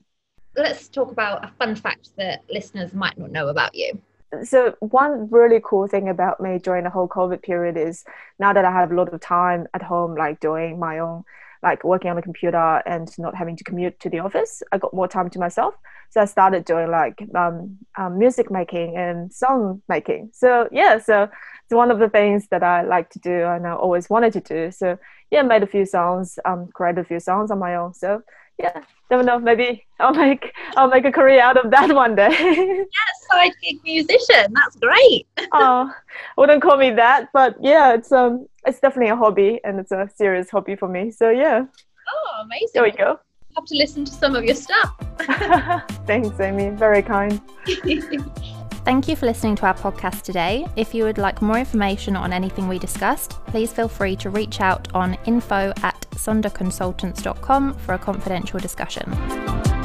Let's 0.56 0.88
talk 0.88 1.10
about 1.10 1.44
a 1.44 1.48
fun 1.58 1.74
fact 1.76 2.10
that 2.16 2.44
listeners 2.50 2.94
might 2.94 3.18
not 3.18 3.30
know 3.30 3.48
about 3.48 3.74
you. 3.74 4.00
So, 4.42 4.74
one 4.80 5.28
really 5.30 5.60
cool 5.62 5.86
thing 5.86 6.08
about 6.08 6.40
me 6.40 6.58
during 6.58 6.84
the 6.84 6.90
whole 6.90 7.08
COVID 7.08 7.42
period 7.42 7.76
is 7.76 8.04
now 8.38 8.52
that 8.52 8.64
I 8.64 8.72
have 8.72 8.90
a 8.90 8.94
lot 8.94 9.12
of 9.12 9.20
time 9.20 9.66
at 9.72 9.82
home, 9.82 10.16
like 10.16 10.40
doing 10.40 10.78
my 10.78 10.98
own 10.98 11.24
like 11.62 11.84
working 11.84 12.10
on 12.10 12.18
a 12.18 12.22
computer 12.22 12.82
and 12.86 13.08
not 13.18 13.34
having 13.34 13.56
to 13.56 13.64
commute 13.64 13.98
to 14.00 14.10
the 14.10 14.20
office. 14.20 14.62
I 14.72 14.78
got 14.78 14.94
more 14.94 15.08
time 15.08 15.30
to 15.30 15.38
myself. 15.38 15.74
So 16.10 16.20
I 16.20 16.24
started 16.24 16.64
doing 16.64 16.90
like 16.90 17.22
um, 17.34 17.78
um, 17.96 18.18
music 18.18 18.50
making 18.50 18.96
and 18.96 19.32
song 19.32 19.82
making. 19.88 20.30
So 20.32 20.68
yeah, 20.70 20.98
so 20.98 21.24
it's 21.24 21.74
one 21.74 21.90
of 21.90 21.98
the 21.98 22.08
things 22.08 22.46
that 22.48 22.62
I 22.62 22.82
like 22.82 23.10
to 23.10 23.18
do 23.18 23.44
and 23.44 23.66
I 23.66 23.72
always 23.72 24.08
wanted 24.08 24.32
to 24.34 24.40
do. 24.40 24.70
So 24.70 24.98
yeah, 25.30 25.42
made 25.42 25.62
a 25.62 25.66
few 25.66 25.84
songs, 25.84 26.38
um, 26.44 26.68
created 26.72 27.00
a 27.00 27.04
few 27.04 27.20
songs 27.20 27.50
on 27.50 27.58
my 27.58 27.74
own. 27.74 27.92
So 27.94 28.22
yeah, 28.58 28.80
never 29.10 29.22
know. 29.22 29.38
Maybe 29.38 29.86
I'll 30.00 30.14
make 30.14 30.52
I'll 30.76 30.88
make 30.88 31.04
a 31.04 31.12
career 31.12 31.40
out 31.40 31.62
of 31.62 31.70
that 31.70 31.94
one 31.94 32.14
day. 32.14 32.30
yeah, 32.30 32.84
side 33.30 33.52
gig 33.62 33.76
musician. 33.84 34.52
That's 34.54 34.76
great. 34.76 35.26
oh, 35.52 35.92
wouldn't 36.36 36.62
call 36.62 36.76
me 36.76 36.90
that, 36.92 37.28
but 37.32 37.56
yeah, 37.60 37.94
it's 37.94 38.12
um, 38.12 38.46
it's 38.66 38.80
definitely 38.80 39.10
a 39.10 39.16
hobby 39.16 39.60
and 39.64 39.78
it's 39.78 39.92
a 39.92 40.08
serious 40.14 40.50
hobby 40.50 40.76
for 40.76 40.88
me. 40.88 41.10
So 41.10 41.30
yeah. 41.30 41.64
Oh, 41.64 42.42
amazing. 42.42 42.68
There 42.74 42.82
we 42.82 42.92
go. 42.92 43.18
Have 43.56 43.64
to 43.64 43.76
listen 43.76 44.04
to 44.04 44.12
some 44.12 44.36
of 44.36 44.44
your 44.44 44.54
stuff. 44.54 44.94
Thanks, 46.06 46.38
Amy. 46.40 46.70
Very 46.70 47.02
kind. 47.02 47.40
Thank 48.84 49.08
you 49.08 49.16
for 49.16 49.26
listening 49.26 49.56
to 49.56 49.66
our 49.66 49.74
podcast 49.74 50.22
today. 50.22 50.64
If 50.76 50.94
you 50.94 51.02
would 51.04 51.18
like 51.18 51.42
more 51.42 51.58
information 51.58 52.14
on 52.14 52.32
anything 52.32 52.68
we 52.68 52.78
discussed, 52.78 53.32
please 53.46 53.72
feel 53.72 53.88
free 53.88 54.14
to 54.16 54.30
reach 54.30 54.60
out 54.60 54.94
on 54.94 55.18
info 55.26 55.72
at 55.82 56.00
sonderconsultants.com 56.12 57.74
for 57.74 57.94
a 57.94 57.98
confidential 57.98 58.60
discussion. 58.60 59.75